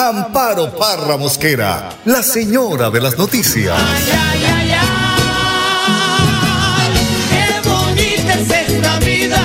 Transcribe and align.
Amparo 0.00 0.70
Parra 0.70 1.16
Mosquera, 1.16 1.88
la 2.04 2.22
señora 2.22 2.88
de 2.88 3.00
las 3.00 3.18
noticias. 3.18 3.74
Ay, 3.76 4.44
ay, 4.44 4.44
ay, 4.54 4.94
qué 7.32 7.68
bonita 7.68 8.34
es 8.34 8.48
esta 8.48 8.96
vida. 9.00 9.40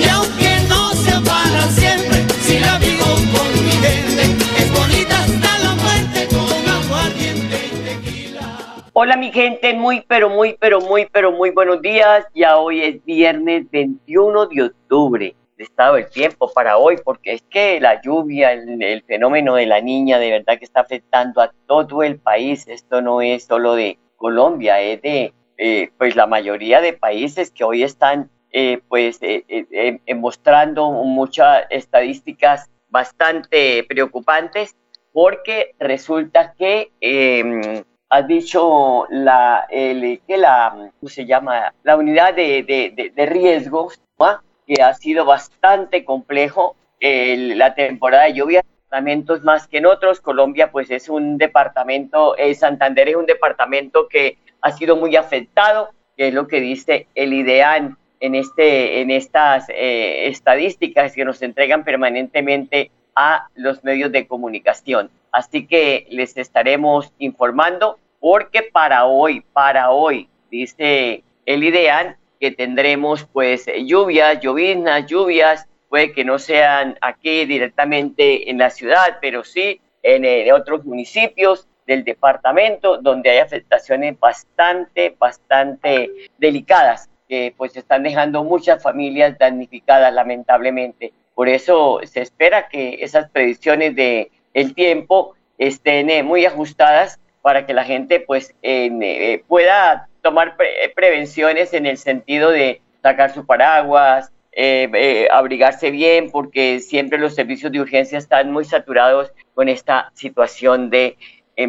Y 0.00 0.08
aunque 0.08 0.56
no 0.70 0.90
sea 0.94 1.20
para 1.20 1.68
siempre, 1.68 2.24
si 2.40 2.58
la 2.58 2.78
vivo 2.78 3.04
con 3.04 3.52
mi 3.62 3.72
gente, 3.72 4.22
es 4.56 4.72
bonita 4.72 5.22
hasta 5.22 5.58
la 5.58 5.74
muerte 5.74 6.26
con 6.28 6.66
aguardiente 6.66 7.56
y 7.66 7.76
tequila. 7.84 8.84
Hola 8.94 9.18
mi 9.18 9.32
gente, 9.32 9.74
muy 9.74 10.00
pero 10.08 10.30
muy 10.30 10.56
pero 10.58 10.80
muy 10.80 11.06
pero 11.12 11.30
muy 11.30 11.50
buenos 11.50 11.82
días. 11.82 12.24
Ya 12.34 12.56
hoy 12.56 12.82
es 12.82 13.04
viernes 13.04 13.70
21 13.70 14.46
de 14.46 14.62
octubre. 14.62 15.36
Estado 15.58 15.94
del 15.94 16.10
tiempo 16.10 16.52
para 16.52 16.78
hoy, 16.78 16.96
porque 17.04 17.32
es 17.32 17.42
que 17.42 17.80
la 17.80 18.00
lluvia, 18.02 18.52
el, 18.52 19.02
fenómeno 19.06 19.54
de 19.54 19.66
la 19.66 19.80
niña, 19.80 20.18
de 20.18 20.30
verdad 20.30 20.58
que 20.58 20.64
está 20.64 20.80
afectando 20.80 21.40
a 21.40 21.52
todo 21.66 22.02
el 22.02 22.18
país. 22.18 22.66
Esto 22.68 23.00
no 23.00 23.20
es 23.20 23.44
solo 23.44 23.74
de 23.74 23.98
Colombia, 24.16 24.80
es 24.80 25.02
de 25.02 25.32
eh, 25.58 25.90
pues 25.96 26.16
la 26.16 26.26
mayoría 26.26 26.80
de 26.80 26.92
países 26.92 27.50
que 27.50 27.64
hoy 27.64 27.82
están 27.82 28.30
eh, 28.52 28.80
pues 28.88 29.18
eh, 29.22 29.44
eh, 29.48 29.98
eh, 30.06 30.14
mostrando 30.14 30.90
muchas 30.90 31.64
estadísticas 31.70 32.70
bastante 32.88 33.84
preocupantes 33.84 34.76
porque 35.12 35.74
resulta 35.78 36.52
que 36.52 36.90
eh, 37.00 37.82
has 38.08 38.26
dicho 38.28 39.06
la, 39.10 39.66
el, 39.70 40.20
que 40.26 40.36
la, 40.36 40.90
¿cómo 41.00 41.08
se 41.08 41.26
llama? 41.26 41.74
La 41.82 41.96
unidad 41.96 42.34
de, 42.34 42.62
de, 42.62 42.92
de, 42.94 43.10
de 43.10 43.26
riesgos, 43.26 44.00
¿va? 44.20 44.42
Que 44.66 44.82
ha 44.82 44.94
sido 44.94 45.24
bastante 45.24 46.04
complejo 46.04 46.76
la 47.00 47.74
temporada 47.74 48.24
de 48.24 48.34
lluvia, 48.34 48.64
departamentos 48.86 49.42
más 49.42 49.66
que 49.66 49.78
en 49.78 49.86
otros. 49.86 50.20
Colombia, 50.20 50.70
pues 50.70 50.90
es 50.90 51.08
un 51.08 51.38
departamento, 51.38 52.36
eh, 52.36 52.54
Santander 52.54 53.08
es 53.08 53.16
un 53.16 53.26
departamento 53.26 54.08
que 54.08 54.38
ha 54.60 54.72
sido 54.72 54.96
muy 54.96 55.16
afectado, 55.16 55.90
que 56.16 56.28
es 56.28 56.34
lo 56.34 56.46
que 56.46 56.60
dice 56.60 57.06
el 57.14 57.32
IDEAN 57.32 57.96
en, 58.20 58.34
este, 58.34 59.00
en 59.00 59.10
estas 59.10 59.68
eh, 59.68 60.28
estadísticas 60.28 61.14
que 61.14 61.24
nos 61.24 61.42
entregan 61.42 61.84
permanentemente 61.84 62.90
a 63.14 63.48
los 63.54 63.84
medios 63.84 64.12
de 64.12 64.26
comunicación. 64.26 65.10
Así 65.32 65.66
que 65.66 66.06
les 66.10 66.36
estaremos 66.36 67.12
informando 67.18 67.98
porque 68.20 68.62
para 68.62 69.04
hoy, 69.04 69.42
para 69.52 69.90
hoy, 69.90 70.28
dice 70.50 71.22
el 71.44 71.64
IDEAN, 71.64 72.16
que 72.38 72.50
tendremos 72.50 73.24
pues 73.32 73.66
lluvias, 73.84 74.40
lloviznas, 74.40 75.06
lluvias, 75.06 75.66
puede 75.88 76.12
que 76.12 76.24
no 76.24 76.38
sean 76.38 76.98
aquí 77.00 77.44
directamente 77.44 78.50
en 78.50 78.58
la 78.58 78.70
ciudad, 78.70 79.18
pero 79.20 79.44
sí 79.44 79.80
en, 80.02 80.24
eh, 80.24 80.52
otros 80.52 80.84
municipios 80.84 81.66
del 81.86 82.04
departamento 82.04 82.98
donde 82.98 83.30
hay 83.30 83.38
afectaciones 83.38 84.18
bastante, 84.18 85.14
bastante 85.18 86.10
delicadas, 86.38 87.08
que 87.28 87.54
pues 87.56 87.76
están 87.76 88.02
dejando 88.02 88.42
muchas 88.44 88.82
familias 88.82 89.38
damnificadas 89.38 90.12
lamentablemente. 90.12 91.12
Por 91.34 91.48
eso 91.48 92.00
se 92.04 92.22
espera 92.22 92.68
que 92.68 92.98
esas 93.00 93.30
predicciones 93.30 93.94
de 93.94 94.30
el 94.54 94.74
tiempo 94.74 95.34
estén 95.58 96.10
eh, 96.10 96.22
muy 96.22 96.44
ajustadas 96.44 97.20
para 97.42 97.66
que 97.66 97.74
la 97.74 97.84
gente 97.84 98.18
pues 98.20 98.54
eh, 98.62 99.42
pueda 99.46 100.08
tomar 100.26 100.56
pre- 100.56 100.92
prevenciones 100.96 101.72
en 101.72 101.86
el 101.86 101.98
sentido 101.98 102.50
de 102.50 102.80
sacar 103.00 103.32
su 103.32 103.46
paraguas, 103.46 104.32
eh, 104.50 104.90
eh, 104.92 105.28
abrigarse 105.30 105.92
bien, 105.92 106.32
porque 106.32 106.80
siempre 106.80 107.16
los 107.16 107.36
servicios 107.36 107.70
de 107.70 107.80
urgencia 107.80 108.18
están 108.18 108.50
muy 108.50 108.64
saturados 108.64 109.30
con 109.54 109.68
esta 109.68 110.10
situación 110.14 110.90
de 110.90 111.16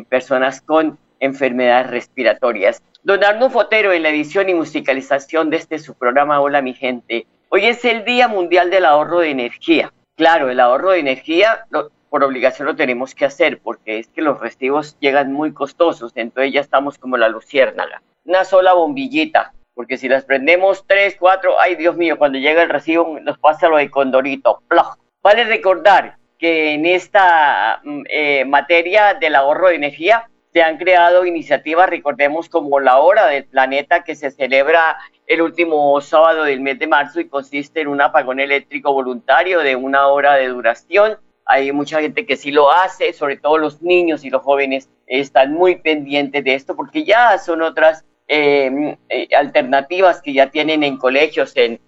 personas 0.10 0.60
con 0.62 0.98
enfermedades 1.20 1.92
respiratorias. 1.92 2.82
Don 3.04 3.24
Arno 3.24 3.52
Fotero 3.52 3.94
en 3.94 4.02
la 4.02 4.10
edición 4.10 4.50
y 4.50 4.56
musicalización 4.56 5.52
de 5.52 5.58
este 5.58 5.78
su 5.78 5.94
programa 5.94 6.42
Hola 6.42 6.64
mi 6.64 6.74
gente. 6.74 7.28
Hoy 7.50 7.68
es 7.68 7.86
el 7.86 8.06
Día 8.06 8.28
Mundial 8.28 8.72
del 8.72 8.86
Ahorro 8.86 9.20
de 9.20 9.30
Energía. 9.30 9.94
Claro, 10.16 10.50
el 10.50 10.60
ahorro 10.60 10.92
de 10.92 11.00
energía 11.00 11.68
por 12.10 12.24
obligación 12.24 12.66
lo 12.68 12.76
tenemos 12.76 13.14
que 13.14 13.26
hacer 13.26 13.60
porque 13.60 14.00
es 14.00 14.08
que 14.08 14.24
los 14.24 14.40
recibos 14.40 14.98
llegan 15.00 15.32
muy 15.32 15.54
costosos, 15.54 16.12
entonces 16.16 16.54
ya 16.54 16.62
estamos 16.62 16.98
como 16.98 17.18
la 17.18 17.30
luciérnaga. 17.30 18.02
Una 18.28 18.44
sola 18.44 18.74
bombillita, 18.74 19.54
porque 19.74 19.98
si 19.98 20.10
las 20.10 20.26
prendemos 20.26 20.86
tres, 20.86 21.16
cuatro, 21.18 21.58
ay 21.62 21.76
Dios 21.76 21.96
mío, 21.96 22.18
cuando 22.18 22.38
llega 22.38 22.62
el 22.62 22.70
recibo 22.70 23.18
nos 23.22 23.38
pasa 23.38 23.70
lo 23.70 23.78
de 23.78 23.90
Condorito. 23.90 24.62
Vale 25.24 25.46
recordar 25.46 26.18
que 26.38 26.74
en 26.74 26.86
esta 26.86 27.80
mm, 27.86 28.04
eh, 28.10 28.44
materia 28.44 29.14
del 29.14 29.34
ahorro 29.34 29.70
de 29.70 29.76
energía 29.76 30.30
se 30.52 30.62
han 30.62 30.78
creado 30.78 31.26
iniciativas, 31.26 31.90
recordemos, 31.90 32.50
como 32.50 32.82
la 32.82 32.98
Hora 33.00 33.28
del 33.28 33.46
Planeta, 33.46 34.04
que 34.04 34.16
se 34.16 34.30
celebra 34.30 34.98
el 35.26 35.42
último 35.42 36.02
sábado 36.02 36.44
del 36.44 36.60
mes 36.60 36.80
de 36.80 36.88
marzo 36.88 37.22
y 37.22 37.30
consiste 37.30 37.80
en 37.80 37.88
un 37.88 38.02
apagón 38.02 38.42
eléctrico 38.42 38.92
voluntario 38.92 39.62
de 39.62 39.78
una 39.78 40.08
hora 40.08 40.34
de 40.34 40.50
duración. 40.50 41.18
Hay 41.46 41.72
mucha 41.72 42.02
gente 42.02 42.26
que 42.26 42.36
sí 42.36 42.52
lo 42.52 42.74
hace, 42.74 43.14
sobre 43.14 43.38
todo 43.38 43.58
los 43.58 43.82
niños 43.82 44.26
y 44.26 44.30
los 44.30 44.42
jóvenes 44.42 44.90
están 45.06 45.54
muy 45.54 45.78
pendientes 45.78 46.44
de 46.44 46.56
esto 46.56 46.76
porque 46.76 47.06
ya 47.06 47.38
son 47.38 47.62
otras 47.62 48.04
eh, 48.28 48.98
eh, 49.10 49.28
alternativas 49.36 50.22
que 50.22 50.34
ya 50.34 50.50
tienen 50.50 50.84
en 50.84 50.98
colegios, 50.98 51.54
en, 51.56 51.80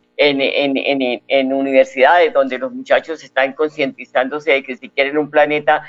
universidades, 1.54 2.34
donde 2.34 2.58
los 2.58 2.72
muchachos 2.72 3.24
están 3.24 3.54
concientizándose 3.54 4.52
de 4.52 4.64
que 4.64 4.78
si 4.78 4.90
quieren 4.90 5.18
un 5.18 5.30
planeta 5.30 5.84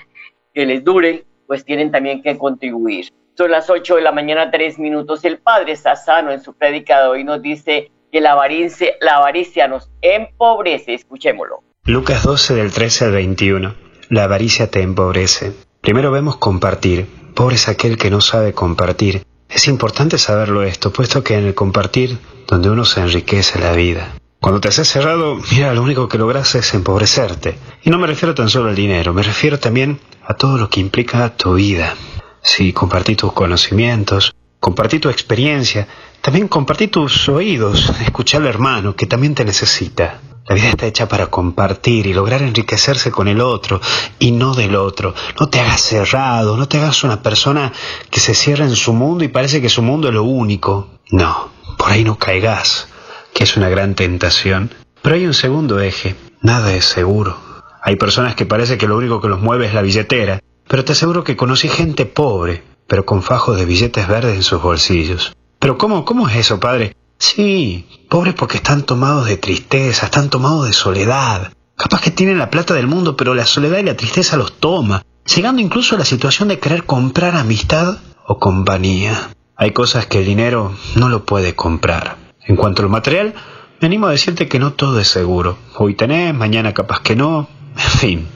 que 0.54 0.66
les 0.66 0.84
dure, 0.84 1.24
pues 1.46 1.64
tienen 1.64 1.90
también 1.90 2.22
que 2.22 2.36
contribuir. 2.38 3.08
Son 3.36 3.50
las 3.50 3.70
8 3.70 3.96
de 3.96 4.02
la 4.02 4.12
mañana, 4.12 4.50
3 4.50 4.78
minutos. 4.78 5.24
El 5.24 5.38
padre 5.38 5.74
Sassano 5.76 6.30
en 6.30 6.40
su 6.42 6.54
prédica 6.54 7.02
de 7.02 7.08
hoy 7.08 7.24
nos 7.24 7.40
dice 7.40 7.90
que 8.12 8.20
la 8.20 8.32
avaricia, 8.32 8.92
la 9.00 9.16
avaricia 9.16 9.66
nos 9.68 9.90
empobrece. 10.02 10.94
Escuchémoslo. 10.94 11.62
Lucas 11.84 12.22
12 12.24 12.54
del 12.54 12.72
13 12.72 13.06
al 13.06 13.12
21. 13.12 13.74
La 14.10 14.24
avaricia 14.24 14.70
te 14.70 14.82
empobrece. 14.82 15.52
Primero 15.80 16.10
vemos 16.10 16.36
compartir. 16.36 17.06
Pobre 17.34 17.54
es 17.54 17.68
aquel 17.68 17.96
que 17.96 18.10
no 18.10 18.20
sabe 18.20 18.52
compartir. 18.52 19.22
Es 19.50 19.66
importante 19.66 20.16
saberlo 20.16 20.62
esto, 20.62 20.92
puesto 20.92 21.24
que 21.24 21.36
en 21.36 21.46
el 21.46 21.54
compartir 21.54 22.18
donde 22.46 22.70
uno 22.70 22.84
se 22.84 23.00
enriquece 23.00 23.58
la 23.58 23.72
vida. 23.72 24.12
Cuando 24.40 24.60
te 24.60 24.68
haces 24.68 24.88
cerrado, 24.88 25.38
mira, 25.50 25.74
lo 25.74 25.82
único 25.82 26.08
que 26.08 26.18
logras 26.18 26.54
es 26.54 26.72
empobrecerte. 26.72 27.58
Y 27.82 27.90
no 27.90 27.98
me 27.98 28.06
refiero 28.06 28.34
tan 28.34 28.48
solo 28.48 28.70
al 28.70 28.76
dinero, 28.76 29.12
me 29.12 29.22
refiero 29.22 29.58
también 29.58 30.00
a 30.26 30.34
todo 30.34 30.56
lo 30.56 30.70
que 30.70 30.80
implica 30.80 31.36
tu 31.36 31.54
vida. 31.54 31.94
Si 32.42 32.72
compartí 32.72 33.16
tus 33.16 33.32
conocimientos, 33.32 34.34
compartí 34.60 34.98
tu 34.98 35.10
experiencia, 35.10 35.86
también 36.20 36.48
compartí 36.48 36.88
tus 36.88 37.28
oídos, 37.28 37.92
escucha 38.00 38.38
al 38.38 38.46
hermano 38.46 38.94
que 38.94 39.06
también 39.06 39.34
te 39.34 39.44
necesita. 39.44 40.20
La 40.48 40.54
vida 40.54 40.70
está 40.70 40.86
hecha 40.86 41.08
para 41.08 41.28
compartir 41.28 42.06
y 42.06 42.14
lograr 42.14 42.42
enriquecerse 42.42 43.10
con 43.10 43.28
el 43.28 43.40
otro 43.40 43.80
y 44.18 44.32
no 44.32 44.54
del 44.54 44.74
otro. 44.74 45.14
No 45.38 45.48
te 45.48 45.60
hagas 45.60 45.80
cerrado, 45.80 46.56
no 46.56 46.66
te 46.66 46.78
hagas 46.78 47.04
una 47.04 47.22
persona 47.22 47.72
que 48.10 48.20
se 48.20 48.34
cierra 48.34 48.64
en 48.64 48.74
su 48.74 48.92
mundo 48.92 49.22
y 49.22 49.28
parece 49.28 49.60
que 49.60 49.68
su 49.68 49.82
mundo 49.82 50.08
es 50.08 50.14
lo 50.14 50.24
único. 50.24 50.88
No, 51.10 51.50
por 51.78 51.90
ahí 51.90 52.04
no 52.04 52.16
caigas, 52.16 52.88
que 53.32 53.44
es 53.44 53.56
una 53.56 53.68
gran 53.68 53.94
tentación. 53.94 54.74
Pero 55.02 55.14
hay 55.14 55.26
un 55.26 55.34
segundo 55.34 55.80
eje, 55.80 56.16
nada 56.40 56.74
es 56.74 56.84
seguro. 56.84 57.36
Hay 57.82 57.96
personas 57.96 58.34
que 58.34 58.46
parece 58.46 58.76
que 58.76 58.88
lo 58.88 58.96
único 58.96 59.20
que 59.20 59.28
los 59.28 59.40
mueve 59.40 59.66
es 59.66 59.74
la 59.74 59.82
billetera, 59.82 60.40
pero 60.68 60.84
te 60.84 60.92
aseguro 60.92 61.24
que 61.24 61.36
conocí 61.36 61.68
gente 61.68 62.06
pobre, 62.06 62.62
pero 62.86 63.06
con 63.06 63.22
fajos 63.22 63.56
de 63.56 63.64
billetes 63.64 64.08
verdes 64.08 64.36
en 64.36 64.42
sus 64.42 64.60
bolsillos. 64.60 65.34
Pero 65.58 65.78
¿cómo, 65.78 66.04
cómo 66.04 66.28
es 66.28 66.36
eso, 66.36 66.58
padre? 66.60 66.96
Sí, 67.20 67.86
pobres 68.08 68.34
porque 68.34 68.56
están 68.56 68.84
tomados 68.84 69.26
de 69.26 69.36
tristeza, 69.36 70.06
están 70.06 70.30
tomados 70.30 70.66
de 70.66 70.72
soledad. 70.72 71.52
Capaz 71.76 72.00
que 72.00 72.10
tienen 72.10 72.38
la 72.38 72.48
plata 72.48 72.72
del 72.72 72.86
mundo, 72.86 73.14
pero 73.14 73.34
la 73.34 73.44
soledad 73.44 73.78
y 73.78 73.82
la 73.82 73.96
tristeza 73.96 74.38
los 74.38 74.58
toma, 74.58 75.04
llegando 75.26 75.60
incluso 75.60 75.94
a 75.94 75.98
la 75.98 76.06
situación 76.06 76.48
de 76.48 76.58
querer 76.58 76.84
comprar 76.84 77.36
amistad 77.36 77.98
o 78.26 78.38
compañía. 78.38 79.34
Hay 79.54 79.72
cosas 79.72 80.06
que 80.06 80.20
el 80.20 80.24
dinero 80.24 80.72
no 80.96 81.10
lo 81.10 81.26
puede 81.26 81.54
comprar. 81.54 82.16
En 82.46 82.56
cuanto 82.56 82.80
a 82.80 82.84
lo 82.84 82.88
material, 82.88 83.34
me 83.80 83.86
animo 83.86 84.06
a 84.06 84.12
decirte 84.12 84.48
que 84.48 84.58
no 84.58 84.72
todo 84.72 84.98
es 84.98 85.08
seguro. 85.08 85.58
Hoy 85.76 85.94
tenés, 85.94 86.34
mañana 86.34 86.72
capaz 86.72 87.00
que 87.00 87.16
no. 87.16 87.48
En 87.76 87.98
fin, 87.98 88.28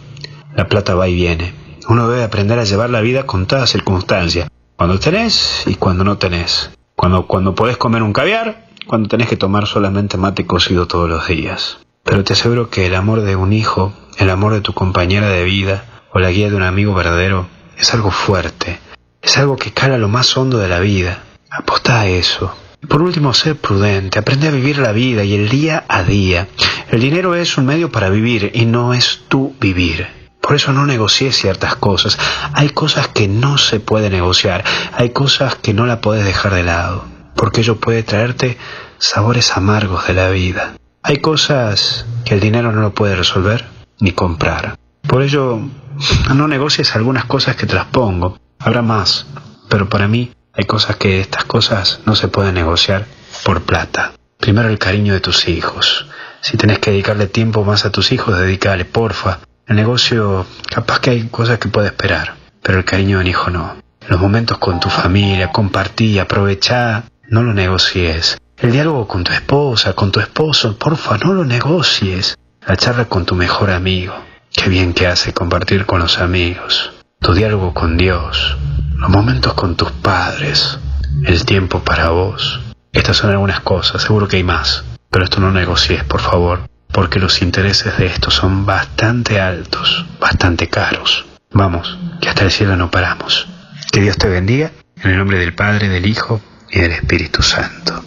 La 0.54 0.68
plata 0.68 0.94
va 0.94 1.08
y 1.08 1.14
viene. 1.14 1.54
Uno 1.88 2.08
debe 2.08 2.22
aprender 2.22 2.58
a 2.58 2.64
llevar 2.64 2.90
la 2.90 3.00
vida 3.00 3.24
con 3.24 3.46
todas 3.46 3.70
circunstancias. 3.70 4.48
Cuando 4.76 5.00
tenés 5.00 5.64
y 5.66 5.74
cuando 5.76 6.04
no 6.04 6.18
tenés. 6.18 6.70
Cuando, 6.94 7.26
cuando 7.26 7.54
podés 7.54 7.76
comer 7.76 8.02
un 8.02 8.12
caviar, 8.12 8.63
cuando 8.86 9.08
tenés 9.08 9.28
que 9.28 9.36
tomar 9.36 9.66
solamente 9.66 10.16
mate 10.16 10.46
cocido 10.46 10.86
todos 10.86 11.08
los 11.08 11.26
días. 11.26 11.78
Pero 12.02 12.22
te 12.24 12.34
aseguro 12.34 12.68
que 12.70 12.86
el 12.86 12.94
amor 12.94 13.22
de 13.22 13.36
un 13.36 13.52
hijo, 13.52 13.92
el 14.18 14.30
amor 14.30 14.52
de 14.52 14.60
tu 14.60 14.74
compañera 14.74 15.28
de 15.28 15.44
vida 15.44 15.84
o 16.12 16.18
la 16.18 16.30
guía 16.30 16.50
de 16.50 16.56
un 16.56 16.62
amigo 16.62 16.94
verdadero 16.94 17.46
es 17.78 17.92
algo 17.94 18.10
fuerte. 18.10 18.78
Es 19.22 19.38
algo 19.38 19.56
que 19.56 19.72
cala 19.72 19.98
lo 19.98 20.08
más 20.08 20.36
hondo 20.36 20.58
de 20.58 20.68
la 20.68 20.80
vida. 20.80 21.24
Aposta 21.50 22.00
a 22.00 22.06
eso. 22.06 22.54
Y 22.82 22.86
por 22.86 23.00
último, 23.00 23.32
sé 23.32 23.54
prudente, 23.54 24.18
aprende 24.18 24.48
a 24.48 24.50
vivir 24.50 24.78
la 24.78 24.92
vida 24.92 25.24
y 25.24 25.34
el 25.34 25.48
día 25.48 25.84
a 25.88 26.02
día. 26.02 26.48
El 26.90 27.00
dinero 27.00 27.34
es 27.34 27.56
un 27.56 27.64
medio 27.64 27.90
para 27.90 28.10
vivir 28.10 28.50
y 28.54 28.66
no 28.66 28.92
es 28.92 29.22
tu 29.28 29.54
vivir. 29.58 30.06
Por 30.42 30.56
eso 30.56 30.74
no 30.74 30.84
negocies 30.84 31.36
ciertas 31.36 31.76
cosas. 31.76 32.18
Hay 32.52 32.68
cosas 32.68 33.08
que 33.08 33.28
no 33.28 33.56
se 33.56 33.80
puede 33.80 34.10
negociar. 34.10 34.62
Hay 34.92 35.10
cosas 35.10 35.54
que 35.54 35.72
no 35.72 35.86
la 35.86 36.02
puedes 36.02 36.26
dejar 36.26 36.52
de 36.52 36.64
lado. 36.64 37.13
Porque 37.34 37.60
ello 37.60 37.76
puede 37.76 38.02
traerte 38.02 38.56
sabores 38.98 39.56
amargos 39.56 40.06
de 40.06 40.14
la 40.14 40.30
vida. 40.30 40.74
Hay 41.02 41.18
cosas 41.18 42.06
que 42.24 42.34
el 42.34 42.40
dinero 42.40 42.72
no 42.72 42.80
lo 42.80 42.94
puede 42.94 43.16
resolver 43.16 43.66
ni 44.00 44.12
comprar. 44.12 44.78
Por 45.06 45.22
ello, 45.22 45.60
no 46.34 46.48
negocies 46.48 46.94
algunas 46.96 47.24
cosas 47.26 47.56
que 47.56 47.66
te 47.66 47.74
las 47.74 47.86
pongo. 47.86 48.38
Habrá 48.58 48.82
más. 48.82 49.26
Pero 49.68 49.88
para 49.88 50.08
mí 50.08 50.32
hay 50.52 50.64
cosas 50.64 50.96
que 50.96 51.20
estas 51.20 51.44
cosas 51.44 52.00
no 52.06 52.14
se 52.14 52.28
pueden 52.28 52.54
negociar 52.54 53.06
por 53.44 53.62
plata. 53.62 54.12
Primero 54.38 54.68
el 54.68 54.78
cariño 54.78 55.14
de 55.14 55.20
tus 55.20 55.48
hijos. 55.48 56.06
Si 56.40 56.56
tenés 56.56 56.78
que 56.78 56.90
dedicarle 56.90 57.26
tiempo 57.26 57.64
más 57.64 57.84
a 57.84 57.90
tus 57.90 58.12
hijos, 58.12 58.38
dedícale, 58.38 58.84
porfa. 58.84 59.40
El 59.66 59.76
negocio, 59.76 60.46
capaz 60.70 61.00
que 61.00 61.10
hay 61.10 61.28
cosas 61.28 61.58
que 61.58 61.68
puede 61.68 61.86
esperar, 61.86 62.34
pero 62.62 62.78
el 62.78 62.84
cariño 62.84 63.16
de 63.16 63.22
un 63.22 63.28
hijo 63.28 63.50
no. 63.50 63.76
Los 64.06 64.20
momentos 64.20 64.58
con 64.58 64.78
tu 64.78 64.90
familia, 64.90 65.50
compartí, 65.50 66.18
aprovechá, 66.18 67.04
no 67.28 67.42
lo 67.42 67.54
negocies. 67.54 68.38
El 68.56 68.72
diálogo 68.72 69.06
con 69.06 69.24
tu 69.24 69.32
esposa, 69.32 69.94
con 69.94 70.12
tu 70.12 70.20
esposo, 70.20 70.76
porfa, 70.78 71.18
no 71.18 71.32
lo 71.32 71.44
negocies. 71.44 72.36
La 72.66 72.76
charla 72.76 73.06
con 73.06 73.26
tu 73.26 73.34
mejor 73.34 73.70
amigo. 73.70 74.14
Qué 74.52 74.68
bien 74.68 74.94
que 74.94 75.06
hace 75.06 75.32
compartir 75.32 75.86
con 75.86 76.00
los 76.00 76.18
amigos. 76.18 76.92
Tu 77.20 77.34
diálogo 77.34 77.74
con 77.74 77.96
Dios. 77.96 78.56
Los 78.96 79.10
momentos 79.10 79.54
con 79.54 79.76
tus 79.76 79.90
padres. 79.90 80.78
El 81.24 81.44
tiempo 81.44 81.80
para 81.80 82.10
vos. 82.10 82.60
Estas 82.92 83.16
son 83.16 83.30
algunas 83.30 83.60
cosas, 83.60 84.02
seguro 84.02 84.28
que 84.28 84.36
hay 84.36 84.44
más. 84.44 84.84
Pero 85.10 85.24
esto 85.24 85.40
no 85.40 85.50
negocies, 85.50 86.04
por 86.04 86.20
favor 86.20 86.60
porque 86.94 87.18
los 87.18 87.42
intereses 87.42 87.98
de 87.98 88.06
esto 88.06 88.30
son 88.30 88.64
bastante 88.64 89.40
altos, 89.40 90.06
bastante 90.20 90.68
caros. 90.68 91.26
Vamos, 91.50 91.98
que 92.20 92.28
hasta 92.28 92.44
el 92.44 92.52
cielo 92.52 92.76
no 92.76 92.88
paramos. 92.92 93.48
Que 93.90 94.00
Dios 94.00 94.16
te 94.16 94.28
bendiga, 94.28 94.70
en 95.02 95.10
el 95.10 95.18
nombre 95.18 95.40
del 95.40 95.56
Padre, 95.56 95.88
del 95.88 96.06
Hijo 96.06 96.40
y 96.70 96.80
del 96.80 96.92
Espíritu 96.92 97.42
Santo. 97.42 98.02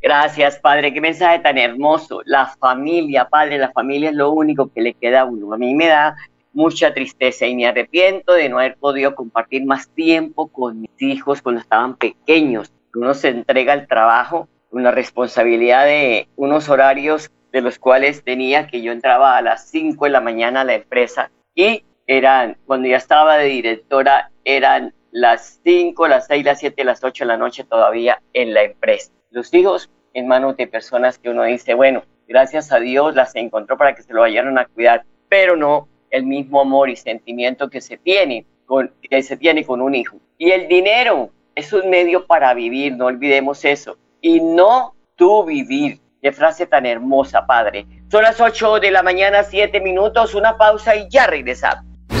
Gracias, 0.00 0.58
Padre. 0.58 0.92
Qué 0.92 1.00
mensaje 1.00 1.40
tan 1.40 1.58
hermoso. 1.58 2.22
La 2.24 2.46
familia, 2.46 3.28
Padre, 3.28 3.58
la 3.58 3.70
familia 3.72 4.10
es 4.10 4.16
lo 4.16 4.30
único 4.30 4.72
que 4.72 4.80
le 4.80 4.94
queda 4.94 5.22
a 5.22 5.24
uno. 5.24 5.52
A 5.52 5.58
mí 5.58 5.74
me 5.74 5.88
da 5.88 6.16
mucha 6.52 6.94
tristeza 6.94 7.46
y 7.46 7.54
me 7.54 7.66
arrepiento 7.66 8.32
de 8.32 8.48
no 8.48 8.58
haber 8.58 8.76
podido 8.76 9.14
compartir 9.14 9.64
más 9.64 9.88
tiempo 9.90 10.48
con 10.48 10.80
mis 10.80 11.02
hijos 11.02 11.42
cuando 11.42 11.60
estaban 11.60 11.96
pequeños. 11.96 12.72
Uno 12.94 13.14
se 13.14 13.28
entrega 13.28 13.72
al 13.72 13.86
trabajo 13.86 14.48
con 14.70 14.82
la 14.82 14.90
responsabilidad 14.90 15.86
de 15.86 16.28
unos 16.36 16.68
horarios 16.68 17.30
de 17.52 17.60
los 17.60 17.78
cuales 17.78 18.22
tenía 18.24 18.66
que 18.66 18.82
yo 18.82 18.92
entraba 18.92 19.36
a 19.36 19.42
las 19.42 19.68
5 19.70 20.04
de 20.04 20.10
la 20.10 20.20
mañana 20.20 20.60
a 20.60 20.64
la 20.64 20.74
empresa 20.74 21.30
y 21.54 21.84
eran, 22.06 22.56
cuando 22.66 22.88
ya 22.88 22.96
estaba 22.96 23.36
de 23.36 23.46
directora, 23.46 24.30
eran 24.44 24.94
las 25.20 25.60
5, 25.64 26.06
las 26.06 26.26
6, 26.26 26.44
las 26.44 26.60
7, 26.60 26.84
las 26.84 27.02
8 27.02 27.24
de 27.24 27.28
la 27.28 27.36
noche 27.36 27.64
todavía 27.64 28.22
en 28.32 28.54
la 28.54 28.62
empresa. 28.62 29.10
Los 29.30 29.52
hijos 29.52 29.90
en 30.14 30.28
manos 30.28 30.56
de 30.56 30.66
personas 30.68 31.18
que 31.18 31.28
uno 31.28 31.42
dice, 31.42 31.74
bueno, 31.74 32.04
gracias 32.28 32.70
a 32.72 32.78
Dios 32.78 33.14
las 33.14 33.34
encontró 33.34 33.76
para 33.76 33.94
que 33.94 34.02
se 34.02 34.12
lo 34.12 34.20
vayan 34.20 34.56
a 34.56 34.66
cuidar, 34.66 35.04
pero 35.28 35.56
no 35.56 35.88
el 36.10 36.24
mismo 36.24 36.60
amor 36.60 36.88
y 36.88 36.96
sentimiento 36.96 37.68
que 37.68 37.80
se 37.80 37.96
tiene 37.98 38.46
con, 38.64 38.92
que 39.02 39.22
se 39.22 39.36
tiene 39.36 39.64
con 39.64 39.80
un 39.80 39.94
hijo. 39.94 40.18
Y 40.38 40.52
el 40.52 40.68
dinero 40.68 41.30
es 41.56 41.72
un 41.72 41.90
medio 41.90 42.26
para 42.26 42.54
vivir, 42.54 42.96
no 42.96 43.06
olvidemos 43.06 43.64
eso. 43.64 43.98
Y 44.20 44.40
no 44.40 44.94
tú 45.16 45.44
vivir. 45.44 46.00
Qué 46.22 46.32
frase 46.32 46.66
tan 46.66 46.86
hermosa, 46.86 47.46
padre. 47.46 47.86
Son 48.10 48.22
las 48.22 48.40
8 48.40 48.80
de 48.80 48.90
la 48.90 49.02
mañana, 49.02 49.42
7 49.44 49.80
minutos, 49.80 50.34
una 50.34 50.56
pausa 50.56 50.96
y 50.96 51.08
ya 51.08 51.26
regresamos. 51.26 51.87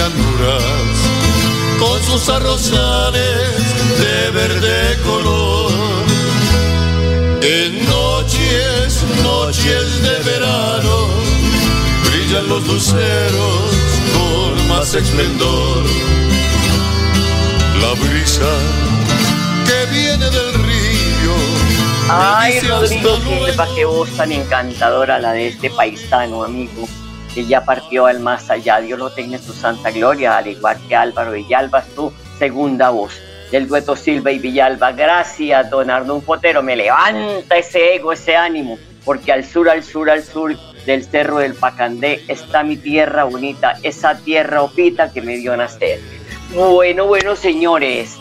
Llanuras, 0.00 0.96
con 1.78 2.02
sus 2.02 2.28
arrozales 2.28 3.52
de 4.02 4.30
verde 4.30 4.98
color. 5.04 5.72
En 7.42 7.84
noches, 7.86 9.04
noches 9.22 10.02
de 10.02 10.16
verano, 10.30 10.96
brillan 12.06 12.48
los 12.48 12.66
luceros 12.66 13.70
con 14.16 14.68
más 14.68 14.94
esplendor. 14.94 15.84
La 17.82 17.92
brisa 18.02 18.52
que 19.66 19.80
viene 19.92 20.30
del 20.30 20.60
Ay, 22.12 22.58
Rodrigo, 22.60 23.16
qué 23.76 23.84
voz 23.84 24.10
tan 24.16 24.32
encantadora 24.32 25.20
la 25.20 25.32
de 25.32 25.48
este 25.48 25.70
paisano, 25.70 26.42
amigo, 26.42 26.88
que 27.34 27.46
ya 27.46 27.64
partió 27.64 28.06
al 28.06 28.20
más 28.20 28.50
allá. 28.50 28.80
Dios 28.80 28.98
lo 28.98 29.10
tenga 29.10 29.36
en 29.36 29.42
su 29.42 29.52
santa 29.52 29.90
gloria, 29.90 30.36
al 30.36 30.46
igual 30.46 30.76
que 30.88 30.96
Álvaro 30.96 31.32
Villalba, 31.32 31.84
su 31.94 32.12
segunda 32.38 32.90
voz 32.90 33.20
del 33.50 33.66
dueto 33.68 33.96
Silva 33.96 34.30
y 34.30 34.38
Villalba. 34.38 34.92
Gracias, 34.92 35.70
don 35.70 35.90
Arnulfo 35.90 36.26
Potero. 36.26 36.62
Me 36.62 36.76
levanta 36.76 37.56
ese 37.56 37.94
ego, 37.94 38.12
ese 38.12 38.36
ánimo, 38.36 38.78
porque 39.04 39.32
al 39.32 39.44
sur, 39.44 39.68
al 39.68 39.82
sur, 39.82 40.10
al 40.10 40.22
sur 40.22 40.56
del 40.86 41.04
Cerro 41.04 41.38
del 41.38 41.54
Pacandé 41.54 42.22
está 42.28 42.62
mi 42.62 42.76
tierra 42.76 43.24
bonita, 43.24 43.76
esa 43.82 44.16
tierra 44.16 44.62
opita 44.62 45.12
que 45.12 45.20
me 45.20 45.36
dio 45.36 45.56
nacer. 45.56 46.00
Bueno, 46.54 47.06
bueno, 47.06 47.36
señores, 47.36 48.16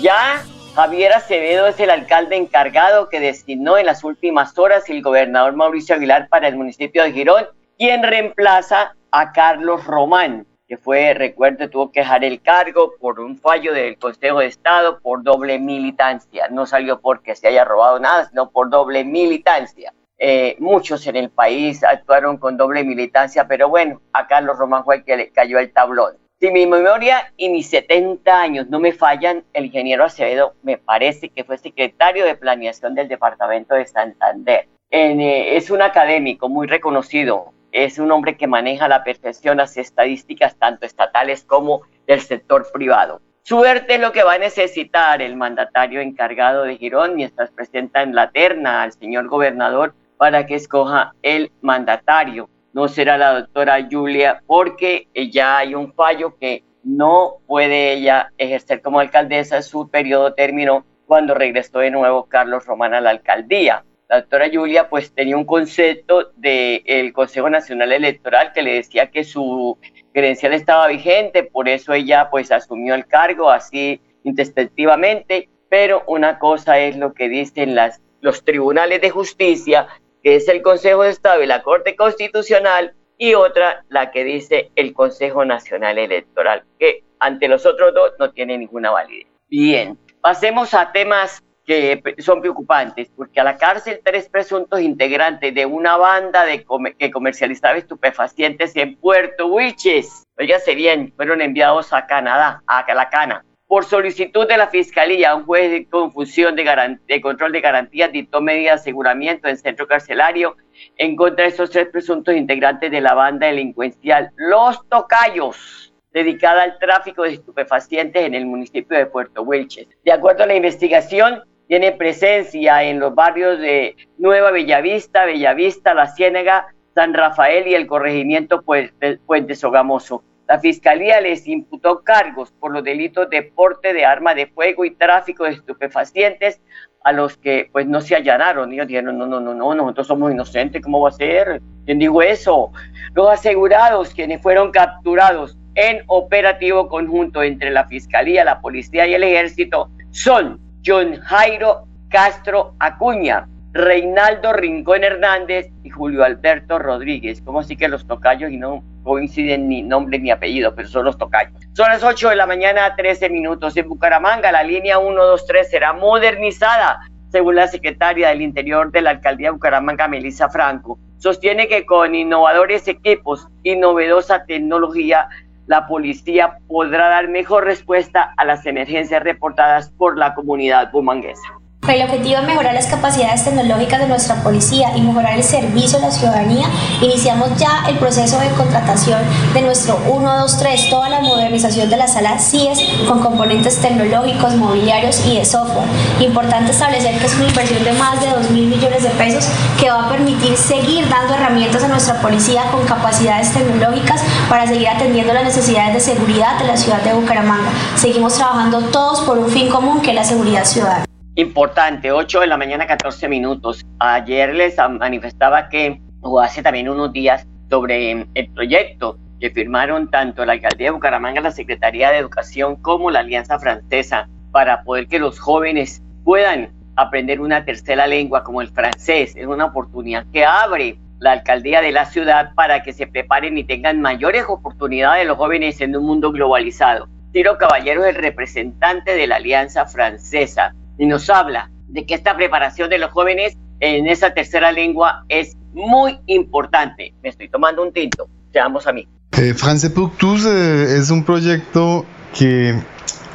ya 0.00 0.42
Javier 0.74 1.12
Acevedo 1.14 1.66
es 1.66 1.80
el 1.80 1.90
alcalde 1.90 2.36
encargado 2.36 3.08
que 3.08 3.18
designó 3.18 3.78
en 3.78 3.86
las 3.86 4.04
últimas 4.04 4.56
horas 4.58 4.88
el 4.88 5.02
gobernador 5.02 5.56
Mauricio 5.56 5.94
Aguilar 5.94 6.28
para 6.28 6.48
el 6.48 6.56
municipio 6.56 7.02
de 7.02 7.12
Girón, 7.12 7.46
quien 7.78 8.02
reemplaza 8.02 8.94
a 9.10 9.32
Carlos 9.32 9.84
Román, 9.84 10.46
que 10.68 10.76
fue, 10.76 11.14
recuerde, 11.14 11.68
tuvo 11.68 11.92
que 11.92 12.00
dejar 12.00 12.24
el 12.24 12.40
cargo 12.40 12.94
por 12.98 13.20
un 13.20 13.38
fallo 13.38 13.72
del 13.72 13.98
Consejo 13.98 14.40
de 14.40 14.46
Estado 14.46 14.98
por 15.00 15.22
doble 15.22 15.58
militancia. 15.58 16.48
No 16.50 16.66
salió 16.66 17.00
porque 17.00 17.36
se 17.36 17.48
haya 17.48 17.64
robado 17.64 18.00
nada, 18.00 18.28
sino 18.28 18.50
por 18.50 18.70
doble 18.70 19.04
militancia. 19.04 19.92
Eh, 20.18 20.56
muchos 20.58 21.06
en 21.06 21.16
el 21.16 21.30
país 21.30 21.84
actuaron 21.84 22.38
con 22.38 22.56
doble 22.56 22.82
militancia, 22.82 23.46
pero 23.46 23.68
bueno, 23.68 24.00
a 24.12 24.26
Carlos 24.26 24.58
Román 24.58 24.84
fue 24.84 24.96
el 24.96 25.04
que 25.04 25.16
le 25.16 25.30
cayó 25.30 25.58
el 25.58 25.72
tablón. 25.72 26.16
Si 26.40 26.50
mi 26.50 26.66
memoria 26.66 27.32
y 27.36 27.48
mis 27.48 27.68
70 27.68 28.40
años 28.40 28.68
no 28.68 28.78
me 28.78 28.92
fallan, 28.92 29.44
el 29.52 29.66
ingeniero 29.66 30.04
Acevedo 30.04 30.54
me 30.62 30.78
parece 30.78 31.28
que 31.28 31.44
fue 31.44 31.58
secretario 31.58 32.24
de 32.24 32.34
planeación 32.34 32.94
del 32.94 33.08
departamento 33.08 33.74
de 33.74 33.86
Santander. 33.86 34.68
Eh, 34.90 35.56
es 35.56 35.70
un 35.70 35.82
académico 35.82 36.48
muy 36.48 36.66
reconocido, 36.66 37.52
es 37.76 37.98
un 37.98 38.10
hombre 38.10 38.38
que 38.38 38.46
maneja 38.46 38.88
la 38.88 39.04
perfección 39.04 39.58
las 39.58 39.76
estadísticas 39.76 40.56
tanto 40.56 40.86
estatales 40.86 41.44
como 41.44 41.82
del 42.06 42.20
sector 42.22 42.66
privado. 42.72 43.20
Suerte 43.42 43.96
es 43.96 44.00
lo 44.00 44.12
que 44.12 44.24
va 44.24 44.34
a 44.34 44.38
necesitar 44.38 45.20
el 45.20 45.36
mandatario 45.36 46.00
encargado 46.00 46.62
de 46.62 46.78
Girón 46.78 47.16
mientras 47.16 47.50
presenta 47.50 48.02
en 48.02 48.14
la 48.14 48.30
terna 48.30 48.82
al 48.82 48.92
señor 48.92 49.28
gobernador 49.28 49.94
para 50.16 50.46
que 50.46 50.54
escoja 50.54 51.12
el 51.20 51.52
mandatario. 51.60 52.48
No 52.72 52.88
será 52.88 53.18
la 53.18 53.40
doctora 53.40 53.86
Julia 53.90 54.42
porque 54.46 55.08
ya 55.30 55.58
hay 55.58 55.74
un 55.74 55.92
fallo 55.92 56.34
que 56.38 56.64
no 56.82 57.34
puede 57.46 57.92
ella 57.92 58.32
ejercer 58.38 58.80
como 58.80 59.00
alcaldesa. 59.00 59.60
Su 59.60 59.90
periodo 59.90 60.32
terminó 60.32 60.86
cuando 61.06 61.34
regresó 61.34 61.80
de 61.80 61.90
nuevo 61.90 62.24
Carlos 62.24 62.64
Román 62.64 62.94
a 62.94 63.02
la 63.02 63.10
alcaldía. 63.10 63.84
La 64.08 64.20
doctora 64.20 64.48
Julia 64.52 64.88
pues 64.88 65.12
tenía 65.12 65.36
un 65.36 65.44
concepto 65.44 66.30
del 66.36 67.12
Consejo 67.12 67.50
Nacional 67.50 67.92
Electoral 67.92 68.52
que 68.52 68.62
le 68.62 68.74
decía 68.74 69.10
que 69.10 69.24
su 69.24 69.78
credencial 70.12 70.52
estaba 70.52 70.86
vigente, 70.86 71.42
por 71.42 71.68
eso 71.68 71.92
ella 71.92 72.28
pues 72.30 72.52
asumió 72.52 72.94
el 72.94 73.06
cargo 73.06 73.50
así 73.50 74.00
intempestivamente, 74.22 75.48
pero 75.68 76.04
una 76.06 76.38
cosa 76.38 76.78
es 76.78 76.96
lo 76.96 77.14
que 77.14 77.28
dicen 77.28 77.76
los 78.20 78.44
tribunales 78.44 79.00
de 79.00 79.10
justicia 79.10 79.88
que 80.22 80.34
es 80.34 80.48
el 80.48 80.60
Consejo 80.62 81.04
de 81.04 81.10
Estado 81.10 81.42
y 81.42 81.46
la 81.46 81.62
Corte 81.62 81.94
Constitucional, 81.94 82.94
y 83.16 83.34
otra, 83.34 83.84
la 83.88 84.10
que 84.10 84.24
dice 84.24 84.72
el 84.74 84.92
Consejo 84.92 85.44
Nacional 85.44 85.98
Electoral, 85.98 86.64
que 86.78 87.04
ante 87.20 87.46
los 87.46 87.64
otros 87.64 87.94
dos 87.94 88.12
no 88.18 88.32
tiene 88.32 88.58
ninguna 88.58 88.90
validez. 88.90 89.28
Bien, 89.48 89.96
pasemos 90.20 90.74
a 90.74 90.90
temas 90.90 91.42
que 91.66 92.00
son 92.18 92.40
preocupantes, 92.40 93.10
porque 93.16 93.40
a 93.40 93.44
la 93.44 93.56
cárcel 93.56 94.00
tres 94.02 94.28
presuntos 94.28 94.80
integrantes 94.80 95.52
de 95.52 95.66
una 95.66 95.96
banda 95.96 96.44
de 96.44 96.64
que 96.96 97.10
comercializaba 97.10 97.76
estupefacientes 97.76 98.76
en 98.76 98.96
Puerto 98.96 99.48
Wilches, 99.48 100.24
oígase 100.38 100.76
bien, 100.76 101.12
fueron 101.16 101.42
enviados 101.42 101.92
a 101.92 102.06
Canadá, 102.06 102.62
a 102.66 102.94
la 102.94 103.10
Cana, 103.10 103.44
por 103.66 103.84
solicitud 103.84 104.46
de 104.46 104.56
la 104.56 104.68
Fiscalía, 104.68 105.34
un 105.34 105.44
juez 105.44 105.70
de 105.72 105.86
confusión 105.86 106.54
de, 106.54 107.20
control 107.20 107.50
de 107.50 107.60
garantías 107.60 108.12
dictó 108.12 108.40
medida 108.40 108.70
de 108.70 108.76
aseguramiento 108.76 109.48
en 109.48 109.58
centro 109.58 109.88
carcelario 109.88 110.56
en 110.96 111.16
contra 111.16 111.44
de 111.44 111.50
esos 111.50 111.70
tres 111.70 111.88
presuntos 111.88 112.36
integrantes 112.36 112.92
de 112.92 113.00
la 113.00 113.14
banda 113.14 113.48
delincuencial 113.48 114.30
Los 114.36 114.88
Tocayos, 114.88 115.92
dedicada 116.12 116.62
al 116.62 116.78
tráfico 116.78 117.24
de 117.24 117.30
estupefacientes 117.30 118.24
en 118.24 118.34
el 118.34 118.46
municipio 118.46 118.96
de 118.96 119.06
Puerto 119.06 119.42
Wilches. 119.42 119.88
De 120.04 120.12
acuerdo 120.12 120.44
a 120.44 120.46
la 120.46 120.54
investigación, 120.54 121.42
tiene 121.68 121.92
presencia 121.92 122.82
en 122.84 123.00
los 123.00 123.14
barrios 123.14 123.58
de 123.58 123.96
Nueva 124.18 124.50
Bellavista, 124.50 125.24
Bellavista, 125.24 125.94
La 125.94 126.06
Ciénaga, 126.06 126.68
San 126.94 127.12
Rafael 127.12 127.66
y 127.66 127.74
el 127.74 127.86
corregimiento 127.86 128.62
Puente 128.62 129.54
Sogamoso. 129.54 130.22
La 130.48 130.60
fiscalía 130.60 131.20
les 131.20 131.48
imputó 131.48 132.04
cargos 132.04 132.52
por 132.52 132.72
los 132.72 132.84
delitos 132.84 133.28
de 133.30 133.42
porte 133.42 133.92
de 133.92 134.04
arma 134.04 134.34
de 134.34 134.46
fuego 134.46 134.84
y 134.84 134.94
tráfico 134.94 135.44
de 135.44 135.50
estupefacientes 135.50 136.60
a 137.02 137.12
los 137.12 137.36
que 137.36 137.68
pues 137.72 137.86
no 137.86 138.00
se 138.00 138.14
allanaron. 138.14 138.72
Ellos 138.72 138.86
dijeron, 138.86 139.18
no, 139.18 139.26
no, 139.26 139.40
no, 139.40 139.54
no, 139.54 139.74
nosotros 139.74 140.06
somos 140.06 140.30
inocentes, 140.30 140.82
¿cómo 140.82 141.00
va 141.00 141.08
a 141.08 141.12
ser? 141.12 141.60
¿Quién 141.84 141.98
dijo 141.98 142.22
eso? 142.22 142.70
Los 143.14 143.28
asegurados, 143.28 144.14
quienes 144.14 144.40
fueron 144.40 144.70
capturados 144.70 145.58
en 145.74 146.02
operativo 146.06 146.88
conjunto 146.88 147.42
entre 147.42 147.70
la 147.70 147.86
Fiscalía, 147.88 148.44
la 148.44 148.60
Policía 148.60 149.06
y 149.06 149.14
el 149.14 149.24
Ejército, 149.24 149.90
son 150.10 150.60
John 150.86 151.20
Jairo 151.20 151.88
Castro 152.08 152.76
Acuña, 152.78 153.48
Reinaldo 153.72 154.52
Rincón 154.52 155.02
Hernández 155.02 155.68
y 155.82 155.90
Julio 155.90 156.22
Alberto 156.22 156.78
Rodríguez. 156.78 157.42
¿Cómo 157.44 157.58
así 157.58 157.76
que 157.76 157.88
los 157.88 158.06
tocayos 158.06 158.52
y 158.52 158.56
no 158.56 158.84
coinciden 159.02 159.68
ni 159.68 159.82
nombre 159.82 160.20
ni 160.20 160.30
apellido, 160.30 160.76
pero 160.76 160.86
son 160.86 161.06
los 161.06 161.18
tocayos? 161.18 161.52
Son 161.72 161.88
las 161.88 162.04
8 162.04 162.30
de 162.30 162.36
la 162.36 162.46
mañana, 162.46 162.94
13 162.94 163.28
minutos. 163.30 163.76
En 163.76 163.88
Bucaramanga, 163.88 164.52
la 164.52 164.62
línea 164.62 164.98
123 164.98 165.68
será 165.68 165.92
modernizada, 165.92 167.00
según 167.32 167.56
la 167.56 167.66
secretaria 167.66 168.28
del 168.28 168.42
Interior 168.42 168.92
de 168.92 169.00
la 169.02 169.10
Alcaldía 169.10 169.48
de 169.48 169.54
Bucaramanga, 169.54 170.06
Melissa 170.06 170.48
Franco. 170.48 171.00
Sostiene 171.18 171.66
que 171.66 171.84
con 171.84 172.14
innovadores 172.14 172.86
equipos 172.86 173.48
y 173.64 173.74
novedosa 173.74 174.44
tecnología, 174.44 175.28
la 175.66 175.86
policía 175.86 176.58
podrá 176.68 177.08
dar 177.08 177.28
mejor 177.28 177.64
respuesta 177.64 178.34
a 178.36 178.44
las 178.44 178.64
emergencias 178.66 179.22
reportadas 179.22 179.90
por 179.90 180.16
la 180.16 180.34
comunidad 180.34 180.90
bumanguesa. 180.92 181.48
El 181.88 182.02
objetivo 182.02 182.40
de 182.40 182.46
mejorar 182.48 182.74
las 182.74 182.86
capacidades 182.86 183.44
tecnológicas 183.44 184.00
de 184.00 184.08
nuestra 184.08 184.42
policía 184.42 184.96
y 184.96 185.02
mejorar 185.02 185.34
el 185.34 185.44
servicio 185.44 185.98
a 185.98 186.02
la 186.02 186.10
ciudadanía, 186.10 186.66
iniciamos 187.00 187.50
ya 187.58 187.84
el 187.88 187.96
proceso 187.96 188.40
de 188.40 188.48
contratación 188.50 189.20
de 189.54 189.62
nuestro 189.62 189.96
123, 190.04 190.90
toda 190.90 191.08
la 191.08 191.20
modernización 191.20 191.88
de 191.88 191.96
la 191.96 192.08
sala 192.08 192.40
CIES 192.40 192.80
con 193.06 193.20
componentes 193.20 193.80
tecnológicos, 193.80 194.56
mobiliarios 194.56 195.24
y 195.26 195.38
de 195.38 195.44
software. 195.44 195.86
Importante 196.18 196.72
establecer 196.72 197.18
que 197.18 197.26
es 197.26 197.34
una 197.36 197.46
inversión 197.46 197.84
de 197.84 197.92
más 197.92 198.20
de 198.20 198.30
2 198.30 198.50
mil 198.50 198.66
millones 198.66 199.04
de 199.04 199.10
pesos 199.10 199.46
que 199.78 199.88
va 199.88 200.06
a 200.06 200.08
permitir 200.08 200.56
seguir 200.56 201.08
dando 201.08 201.34
herramientas 201.34 201.84
a 201.84 201.88
nuestra 201.88 202.20
policía 202.20 202.64
con 202.72 202.84
capacidades 202.84 203.52
tecnológicas 203.52 204.22
para 204.48 204.66
seguir 204.66 204.88
atendiendo 204.88 205.32
las 205.32 205.44
necesidades 205.44 205.94
de 205.94 206.00
seguridad 206.00 206.58
de 206.58 206.66
la 206.66 206.76
ciudad 206.76 207.00
de 207.02 207.12
Bucaramanga. 207.12 207.70
Seguimos 207.96 208.34
trabajando 208.34 208.80
todos 208.90 209.20
por 209.20 209.38
un 209.38 209.48
fin 209.48 209.68
común 209.68 210.02
que 210.02 210.10
es 210.10 210.16
la 210.16 210.24
seguridad 210.24 210.64
ciudadana. 210.64 211.05
Importante, 211.38 212.12
8 212.12 212.40
de 212.40 212.46
la 212.46 212.56
mañana, 212.56 212.86
14 212.86 213.28
minutos. 213.28 213.84
Ayer 213.98 214.54
les 214.54 214.76
manifestaba 214.78 215.68
que, 215.68 216.00
o 216.22 216.40
hace 216.40 216.62
también 216.62 216.88
unos 216.88 217.12
días, 217.12 217.46
sobre 217.68 218.26
el 218.32 218.48
proyecto 218.54 219.18
que 219.38 219.50
firmaron 219.50 220.10
tanto 220.10 220.46
la 220.46 220.54
alcaldía 220.54 220.86
de 220.86 220.92
Bucaramanga, 220.92 221.42
la 221.42 221.50
Secretaría 221.50 222.10
de 222.10 222.16
Educación, 222.16 222.76
como 222.76 223.10
la 223.10 223.20
Alianza 223.20 223.58
Francesa, 223.58 224.30
para 224.50 224.82
poder 224.82 225.08
que 225.08 225.18
los 225.18 225.38
jóvenes 225.38 226.02
puedan 226.24 226.70
aprender 226.96 227.42
una 227.42 227.66
tercera 227.66 228.06
lengua 228.06 228.42
como 228.42 228.62
el 228.62 228.68
francés. 228.68 229.36
Es 229.36 229.46
una 229.46 229.66
oportunidad 229.66 230.24
que 230.32 230.46
abre 230.46 230.98
la 231.18 231.32
alcaldía 231.32 231.82
de 231.82 231.92
la 231.92 232.06
ciudad 232.06 232.54
para 232.54 232.82
que 232.82 232.94
se 232.94 233.06
preparen 233.06 233.58
y 233.58 233.64
tengan 233.64 234.00
mayores 234.00 234.46
oportunidades 234.48 235.26
los 235.26 235.36
jóvenes 235.36 235.82
en 235.82 235.96
un 235.98 236.06
mundo 236.06 236.32
globalizado. 236.32 237.10
Tiro 237.32 237.58
Caballero 237.58 238.06
es 238.06 238.16
el 238.16 238.22
representante 238.22 239.14
de 239.14 239.26
la 239.26 239.36
Alianza 239.36 239.84
Francesa 239.84 240.74
y 240.98 241.06
nos 241.06 241.30
habla 241.30 241.70
de 241.88 242.06
que 242.06 242.14
esta 242.14 242.36
preparación 242.36 242.90
de 242.90 242.98
los 242.98 243.10
jóvenes 243.10 243.56
en 243.80 244.06
esa 244.06 244.34
tercera 244.34 244.72
lengua 244.72 245.24
es 245.28 245.56
muy 245.72 246.18
importante. 246.26 247.14
Me 247.22 247.28
estoy 247.28 247.48
tomando 247.48 247.82
un 247.82 247.92
tinto, 247.92 248.28
seamos 248.52 248.86
amigos. 248.86 249.12
Eh, 249.32 249.52
France 249.54 249.90
pour 249.90 250.16
tous 250.16 250.46
eh, 250.46 250.96
es 250.98 251.10
un 251.10 251.22
proyecto 251.22 252.06
que 252.36 252.74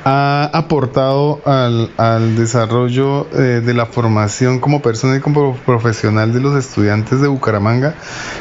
ha 0.03 0.49
aportado 0.53 1.41
al, 1.45 2.35
desarrollo 2.35 3.27
eh, 3.33 3.61
de 3.63 3.73
la 3.73 3.85
formación 3.85 4.59
como 4.59 4.81
persona 4.81 5.17
y 5.17 5.19
como 5.19 5.55
profesional 5.57 6.33
de 6.33 6.39
los 6.39 6.55
estudiantes 6.57 7.21
de 7.21 7.27
Bucaramanga. 7.27 7.95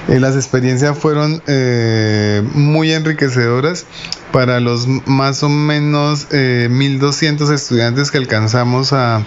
Eh, 0.08 0.20
las 0.20 0.36
experiencias 0.36 0.96
fueron 0.96 1.42
eh, 1.46 2.42
muy 2.54 2.92
enriquecedoras 2.92 3.86
para 4.32 4.60
los 4.60 4.86
más 5.06 5.42
o 5.42 5.48
menos 5.48 6.28
1.200 6.30 7.52
estudiantes 7.52 8.10
que 8.10 8.18
alcanzamos 8.18 8.92
a, 8.92 9.24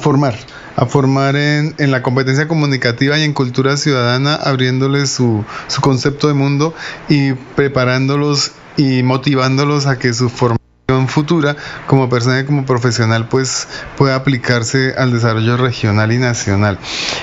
formar 0.00 0.34
a 0.76 0.86
formar 0.86 1.34
en, 1.34 1.74
en, 1.78 1.90
la 1.90 2.02
competencia 2.02 2.46
comunicativa 2.46 3.18
y 3.18 3.24
en 3.24 3.32
cultura 3.32 3.76
ciudadana, 3.76 4.34
abriéndoles 4.34 5.10
su, 5.10 5.44
su 5.66 5.80
concepto 5.80 6.28
de 6.28 6.34
mundo 6.34 6.74
y 7.08 7.32
preparándolos 7.32 8.52
y 8.76 9.02
motivándolos 9.02 9.86
a 9.86 9.98
que 9.98 10.12
su 10.12 10.28
formación 10.28 10.57
futura 11.06 11.54
como 11.86 12.08
persona 12.08 12.40
y 12.40 12.46
como 12.46 12.64
profesional 12.64 13.28
pues 13.28 13.68
puede 13.98 14.14
aplicarse 14.14 14.94
al 14.96 15.12
desarrollo 15.12 15.58
regional 15.58 16.12
y 16.12 16.16
nacional. 16.16 16.78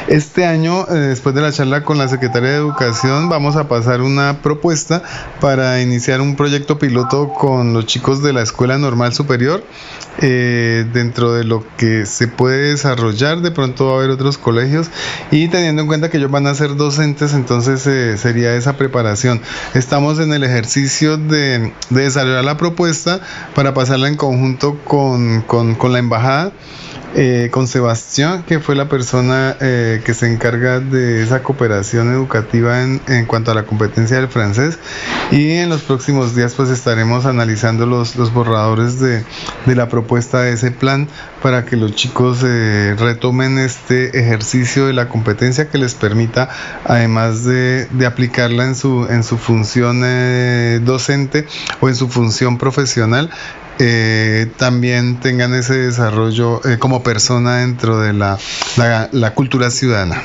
Este 0.08 0.46
año, 0.46 0.86
eh, 0.88 0.94
después 0.94 1.34
de 1.34 1.42
la 1.42 1.52
charla 1.52 1.84
con 1.84 1.98
la 1.98 2.08
Secretaría 2.08 2.52
de 2.52 2.58
Educación, 2.58 3.28
vamos 3.28 3.56
a 3.56 3.68
pasar 3.68 4.02
una 4.02 4.44
propuesta 4.44 5.02
para 5.42 5.82
iniciar 5.82 6.22
un 6.22 6.36
proyecto 6.36 6.78
piloto 6.78 7.34
con 7.34 7.74
los 7.74 7.88
chicos 7.88 8.22
de 8.22 8.34
la 8.34 8.44
Escuela 8.44 8.78
Normal 8.78 9.16
Superior. 9.16 9.64
Eh, 10.22 10.86
dentro 10.94 11.34
de 11.34 11.44
lo 11.44 11.66
que 11.76 12.06
se 12.06 12.30
puede 12.30 12.70
desarrollar, 12.70 13.42
de 13.42 13.52
pronto 13.52 13.88
va 13.88 13.94
a 13.94 13.96
haber 13.98 14.12
otros 14.12 14.38
colegios 14.38 14.88
y 15.30 15.50
teniendo 15.50 15.82
en 15.82 15.90
cuenta 15.90 16.10
que 16.10 16.18
ellos 16.18 16.32
van 16.32 16.48
a 16.48 16.56
ser 16.56 16.78
docentes, 16.78 17.34
entonces 17.34 17.86
eh, 17.86 18.18
sería 18.18 18.56
esa 18.56 18.78
preparación. 18.78 19.42
Estamos 19.74 20.20
en 20.20 20.32
el 20.32 20.46
ejercicio 20.46 21.18
de, 21.18 21.74
de 21.90 22.02
desarrollar 22.02 22.46
la 22.46 22.56
propuesta 22.56 23.20
para 23.56 23.74
pasarla 23.74 24.08
en 24.08 24.16
conjunto 24.16 24.80
con, 24.86 25.42
con, 25.42 25.92
la 25.92 26.00
embajada. 26.00 26.54
Eh, 27.18 27.48
con 27.50 27.66
Sebastián, 27.66 28.44
que 28.44 28.60
fue 28.60 28.76
la 28.76 28.90
persona 28.90 29.56
eh, 29.62 30.02
que 30.04 30.14
se 30.14 30.30
encarga 30.30 30.82
de 30.82 31.24
esa 31.24 31.44
cooperación 31.44 32.12
educativa 32.12 32.84
en, 32.84 33.00
en, 33.08 33.26
cuanto 33.26 33.52
a 33.52 33.54
la 33.54 33.64
competencia 33.64 34.18
del 34.18 34.28
francés. 34.28 34.80
Y 35.32 35.52
en 35.52 35.70
los 35.70 35.84
próximos 35.84 36.36
días 36.36 36.56
pues 36.56 36.70
estaremos 36.70 37.26
analizando 37.26 37.86
los, 37.86 38.18
borradores 38.34 39.00
de, 39.00 39.24
de, 39.66 39.76
la 39.76 39.88
propuesta 39.88 40.42
de 40.42 40.52
ese 40.56 40.72
plan 40.72 41.08
para 41.42 41.64
que 41.64 41.78
los 41.78 41.96
chicos 41.96 42.40
eh, 42.44 42.98
retomen 43.00 43.60
este 43.60 44.20
ejercicio 44.20 44.88
de 44.88 44.92
la 44.92 45.08
competencia 45.08 45.70
que 45.70 45.78
les 45.78 45.96
permita, 45.96 46.50
además 46.84 47.46
de, 47.46 47.86
de 47.92 48.06
aplicarla 48.06 48.66
en 48.66 48.76
su, 48.76 49.08
en 49.10 49.24
su 49.24 49.38
función 49.38 50.02
docente 50.84 51.48
o 51.80 51.88
en 51.88 51.96
su 51.96 52.10
función 52.10 52.58
profesional, 52.58 53.32
eh, 53.80 54.48
también 54.58 55.20
tengan 55.20 55.54
ese 55.54 55.76
desarrollo 55.76 56.62
eh, 56.66 56.78
como 56.80 57.04
persona 57.04 57.58
dentro 57.58 58.00
de 58.00 58.14
la, 58.14 58.38
la, 59.12 59.34
cultura 59.34 59.70
ciudadana. 59.70 60.22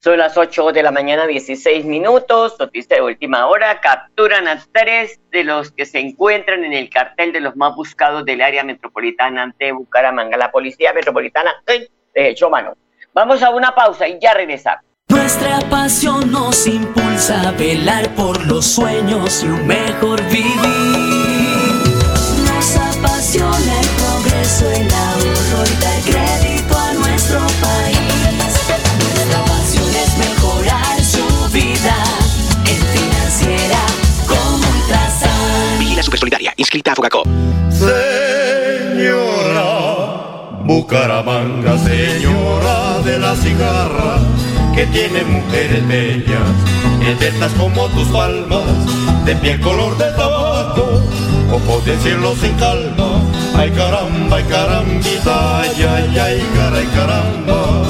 Son 0.00 0.18
las 0.18 0.36
8 0.36 0.72
de 0.72 0.82
la 0.82 0.90
mañana, 0.90 1.26
16 1.26 1.84
minutos, 1.84 2.56
noticia 2.58 2.96
de 2.96 3.02
última 3.02 3.46
hora, 3.46 3.80
capturan 3.80 4.46
a 4.48 4.62
tres 4.72 5.20
de 5.30 5.44
los 5.44 5.72
que 5.72 5.84
se 5.84 5.98
encuentran 5.98 6.64
en 6.64 6.72
el 6.72 6.90
cartel 6.90 7.32
de 7.32 7.40
los 7.40 7.56
más 7.56 7.74
buscados 7.74 8.24
del 8.24 8.40
área 8.40 8.62
metropolitana 8.62 9.42
ante 9.42 9.72
Bucaramanga. 9.72 10.36
La 10.36 10.50
policía 10.50 10.92
metropolitana 10.92 11.50
de 11.66 12.28
hecho 12.28 12.50
mano. 12.50 12.76
Vamos 13.14 13.42
a 13.42 13.50
una 13.50 13.74
pausa 13.74 14.06
y 14.06 14.18
ya 14.20 14.34
regresamos. 14.34 14.84
Nuestra 15.08 15.60
pasión 15.70 16.32
nos 16.32 16.66
impulsa 16.66 17.48
a 17.48 17.52
velar 17.52 18.08
por 18.14 18.44
los 18.46 18.66
sueños 18.66 19.42
y 19.44 19.46
un 19.46 19.66
mejor 19.66 20.20
vivir 20.30 21.05
inscrita 36.66 36.92
a 36.92 36.94
Focacop. 36.96 37.26
Señora, 37.70 38.02
Bucaramanga, 40.64 41.78
señora 41.78 42.98
de 43.04 43.18
la 43.20 43.36
cigarra, 43.36 44.18
que 44.74 44.86
tiene 44.86 45.22
mujeres 45.24 45.86
bellas, 45.86 46.50
eternas 47.06 47.52
como 47.52 47.86
tus 47.90 48.08
palmas, 48.08 48.64
de 49.24 49.36
piel 49.36 49.60
color 49.60 49.96
de 49.96 50.10
tabaco 50.16 51.02
o 51.68 51.80
decirlo 51.82 52.34
sin 52.34 52.54
calma. 52.54 53.22
Ay 53.54 53.70
caramba, 53.70 54.36
ay 54.36 54.44
carambita, 54.44 55.60
ay 55.60 55.82
ay 55.82 56.18
ay, 56.18 56.42
caray 56.56 56.86
caramba. 56.86 57.84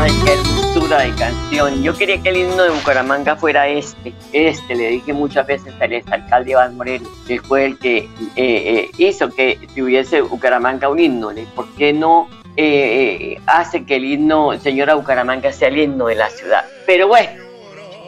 Ay, 0.00 0.12
qué 0.24 0.51
de 0.98 1.14
canción. 1.14 1.82
Yo 1.82 1.96
quería 1.96 2.22
que 2.22 2.28
el 2.28 2.36
himno 2.36 2.64
de 2.64 2.70
Bucaramanga 2.70 3.34
fuera 3.36 3.66
este. 3.66 4.12
Este, 4.32 4.74
le 4.74 4.88
dije 4.88 5.14
muchas 5.14 5.46
veces 5.46 5.72
al 5.80 6.02
alcalde 6.10 6.50
Iván 6.50 6.76
Moreno, 6.76 7.08
que 7.26 7.40
fue 7.40 7.64
el 7.64 7.78
que 7.78 7.98
eh, 7.98 8.08
eh, 8.36 8.90
hizo 8.98 9.30
que 9.30 9.58
tuviese 9.74 10.20
Bucaramanga 10.20 10.90
un 10.90 10.98
himno. 10.98 11.30
¿Por 11.54 11.66
qué 11.76 11.94
no 11.94 12.28
eh, 12.56 13.40
hace 13.46 13.86
que 13.86 13.96
el 13.96 14.04
himno 14.04 14.58
Señora 14.58 14.94
Bucaramanga 14.94 15.50
sea 15.52 15.68
el 15.68 15.78
himno 15.78 16.06
de 16.08 16.14
la 16.14 16.28
ciudad? 16.28 16.64
Pero 16.86 17.08
bueno, 17.08 17.42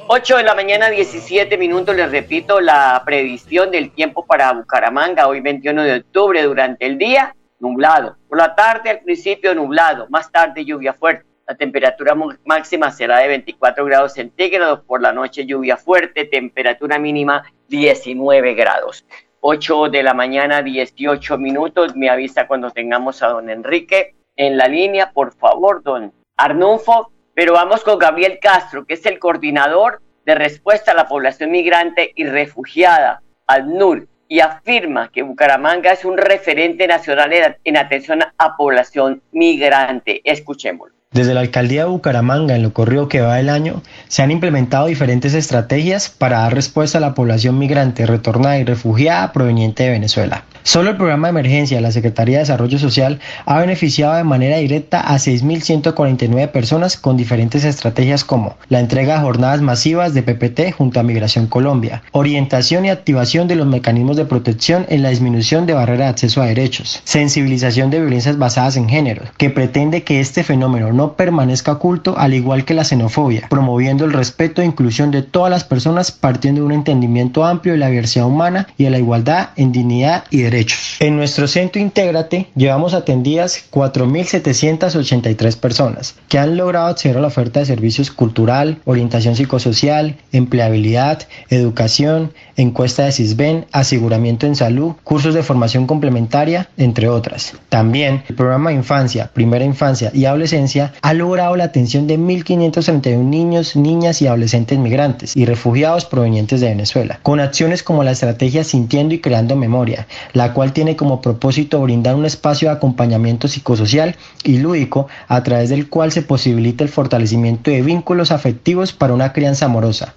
8 0.09 0.37
de 0.37 0.42
la 0.42 0.54
mañana, 0.54 0.90
17 0.90 1.56
minutos, 1.56 1.96
les 1.96 2.11
repito 2.11 2.61
la 2.61 3.00
previsión 3.06 3.70
del 3.70 3.92
tiempo 3.92 4.26
para 4.26 4.52
Bucaramanga, 4.52 5.26
hoy 5.26 5.40
21 5.40 5.82
de 5.85 5.96
octubre, 5.96 6.42
durante 6.42 6.85
el 6.85 6.98
día, 6.98 7.35
nublado. 7.61 8.18
Por 8.28 8.37
la 8.37 8.54
tarde, 8.54 8.90
al 8.90 9.00
principio, 9.00 9.54
nublado, 9.54 10.06
más 10.11 10.30
tarde, 10.30 10.66
lluvia 10.66 10.92
fuerte. 10.92 11.34
La 11.46 11.57
temperatura 11.57 12.16
máxima 12.44 12.90
será 12.90 13.18
de 13.18 13.28
24 13.28 13.85
grados 13.85 14.14
centígrados, 14.14 14.80
por 14.80 15.02
la 15.02 15.12
noche, 15.12 15.44
lluvia 15.44 15.76
fuerte, 15.76 16.24
temperatura 16.24 16.98
mínima 16.98 17.44
19 17.68 18.54
grados. 18.54 19.04
8 19.40 19.90
de 19.90 20.02
la 20.02 20.14
mañana, 20.14 20.62
18 20.62 21.37
minutos, 21.37 21.94
me 21.96 22.09
avisa 22.09 22.46
cuando 22.46 22.70
tengamos 22.70 23.22
a 23.22 23.28
don 23.28 23.50
Enrique 23.50 24.14
en 24.37 24.57
la 24.57 24.68
línea, 24.68 25.12
por 25.12 25.35
favor, 25.35 25.83
don 25.83 26.14
Arnulfo, 26.38 27.12
pero 27.35 27.52
vamos 27.52 27.85
con 27.85 27.98
Gabriel 27.98 28.38
Castro, 28.40 28.87
que 28.87 28.94
es 28.94 29.04
el 29.04 29.18
coordinador 29.18 30.00
de 30.24 30.35
respuesta 30.35 30.92
a 30.92 30.94
la 30.94 31.09
población 31.09 31.50
migrante 31.50 32.12
y 32.14 32.24
refugiada, 32.24 33.22
al 33.46 33.68
NUR, 33.76 34.09
y 34.28 34.40
afirma 34.40 35.11
que 35.11 35.22
Bucaramanga 35.22 35.92
es 35.92 36.07
un 36.07 36.16
referente 36.16 36.87
nacional 36.87 37.59
en 37.62 37.76
atención 37.76 38.20
a 38.38 38.57
población 38.57 39.22
migrante. 39.33 40.22
Escuchémoslo. 40.24 40.93
Desde 41.14 41.33
la 41.33 41.42
alcaldía 41.42 41.85
de 41.85 41.90
Bucaramanga, 41.90 42.57
en 42.57 42.64
lo 42.64 42.72
corrido 42.72 43.09
que 43.09 43.20
va 43.20 43.38
el 43.38 43.48
año, 43.48 43.83
se 44.09 44.22
han 44.22 44.33
implementado 44.33 44.87
diferentes 44.87 45.33
estrategias 45.33 46.09
para 46.11 46.40
dar 46.40 46.53
respuesta 46.53 46.98
a 46.98 47.00
la 47.00 47.14
población 47.14 47.57
migrante 47.57 48.05
retornada 48.05 48.59
y 48.59 48.64
refugiada 48.64 49.33
proveniente 49.33 49.85
de 49.85 49.90
Venezuela. 49.90 50.44
Solo 50.66 50.88
el 50.88 50.96
programa 50.96 51.27
de 51.27 51.33
emergencia 51.33 51.77
de 51.77 51.83
la 51.83 51.92
Secretaría 51.92 52.38
de 52.38 52.44
Desarrollo 52.44 52.79
Social 52.79 53.20
ha 53.44 53.61
beneficiado 53.61 54.14
de 54.14 54.24
manera 54.24 54.57
directa 54.57 54.98
a 54.98 55.16
6.149 55.16 56.50
personas 56.53 56.96
con 56.96 57.18
diferentes 57.18 57.64
estrategias 57.64 58.24
como 58.24 58.57
la 58.70 58.81
entrega 58.81 59.16
de 59.16 59.20
jornadas 59.20 59.61
masivas 59.61 60.14
de 60.14 60.22
PPT 60.22 60.72
junto 60.72 60.98
a 60.98 61.03
Migración 61.03 61.48
Colombia, 61.48 62.03
orientación 62.12 62.87
y 62.87 62.88
activación 62.88 63.46
de 63.46 63.57
los 63.57 63.66
mecanismos 63.66 64.16
de 64.16 64.24
protección 64.24 64.87
en 64.88 65.03
la 65.03 65.11
disminución 65.11 65.66
de 65.66 65.74
barreras 65.74 66.07
de 66.07 66.11
acceso 66.12 66.40
a 66.40 66.46
derechos, 66.46 67.03
sensibilización 67.05 67.90
de 67.90 68.00
violencias 68.00 68.38
basadas 68.38 68.79
en 68.79 68.88
género, 68.88 69.24
que 69.37 69.50
pretende 69.50 70.03
que 70.03 70.20
este 70.20 70.44
fenómeno 70.44 70.94
no 70.94 71.12
permanezca 71.12 71.72
oculto 71.72 72.16
al 72.16 72.33
igual 72.33 72.64
que 72.64 72.72
la 72.72 72.85
xenofobia, 72.85 73.48
promoviendo 73.50 74.07
el 74.07 74.14
respeto 74.14 74.62
e 74.62 74.64
inclusión 74.64 75.11
de 75.11 75.20
todas 75.20 75.50
las 75.50 75.64
personas 75.64 76.11
partiendo 76.11 76.62
de 76.62 76.66
un 76.68 76.72
entendimiento 76.72 77.44
amplio 77.44 77.74
de 77.74 77.81
la 77.81 77.90
diversidad 77.90 78.24
humana 78.24 78.66
y 78.79 78.85
de 78.85 78.90
la 78.90 78.98
igualdad 78.98 79.50
en 79.57 79.70
dignidad 79.70 80.24
y 80.31 80.38
derechos 80.38 80.53
en 81.00 81.16
nuestro 81.16 81.48
centro 81.48 81.80
Intégrate 81.80 82.46
llevamos 82.54 82.94
atendidas 82.94 83.64
4.783 83.72 85.56
personas 85.56 86.14
que 86.28 86.38
han 86.38 86.56
logrado 86.56 86.88
acceder 86.88 87.16
a 87.16 87.20
la 87.20 87.26
oferta 87.26 87.60
de 87.60 87.66
servicios 87.66 88.10
cultural, 88.10 88.78
orientación 88.84 89.36
psicosocial, 89.36 90.16
empleabilidad, 90.32 91.26
educación, 91.50 92.32
encuesta 92.56 93.04
de 93.04 93.12
CISBEN, 93.12 93.66
aseguramiento 93.72 94.46
en 94.46 94.56
salud, 94.56 94.92
cursos 95.02 95.34
de 95.34 95.42
formación 95.42 95.86
complementaria, 95.86 96.68
entre 96.76 97.08
otras. 97.08 97.54
También 97.68 98.22
el 98.28 98.36
programa 98.36 98.72
infancia, 98.72 99.30
primera 99.32 99.64
infancia 99.64 100.10
y 100.14 100.26
adolescencia 100.26 100.92
ha 101.02 101.14
logrado 101.14 101.56
la 101.56 101.64
atención 101.64 102.06
de 102.06 102.18
1.531 102.18 103.18
niños, 103.24 103.76
niñas 103.76 104.22
y 104.22 104.26
adolescentes 104.26 104.78
migrantes 104.78 105.36
y 105.36 105.44
refugiados 105.44 106.04
provenientes 106.04 106.60
de 106.60 106.68
Venezuela, 106.68 107.18
con 107.22 107.40
acciones 107.40 107.82
como 107.82 108.04
la 108.04 108.12
estrategia 108.12 108.64
Sintiendo 108.64 109.14
y 109.14 109.20
Creando 109.20 109.56
Memoria, 109.56 110.06
la 110.32 110.43
la 110.44 110.52
cual 110.52 110.74
tiene 110.74 110.94
como 110.94 111.22
propósito 111.22 111.80
brindar 111.80 112.16
un 112.16 112.26
espacio 112.26 112.68
de 112.68 112.74
acompañamiento 112.74 113.48
psicosocial 113.48 114.16
y 114.42 114.59
lúdico 114.59 115.09
a 115.26 115.42
través 115.42 115.70
del 115.70 115.88
cual 115.88 116.12
se 116.12 116.20
posibilita 116.20 116.85
el 116.85 116.90
fortalecimiento 116.90 117.70
de 117.70 117.80
vínculos 117.80 118.30
afectivos 118.30 118.92
para 118.92 119.14
una 119.14 119.33
crianza 119.33 119.64
amorosa. 119.64 120.12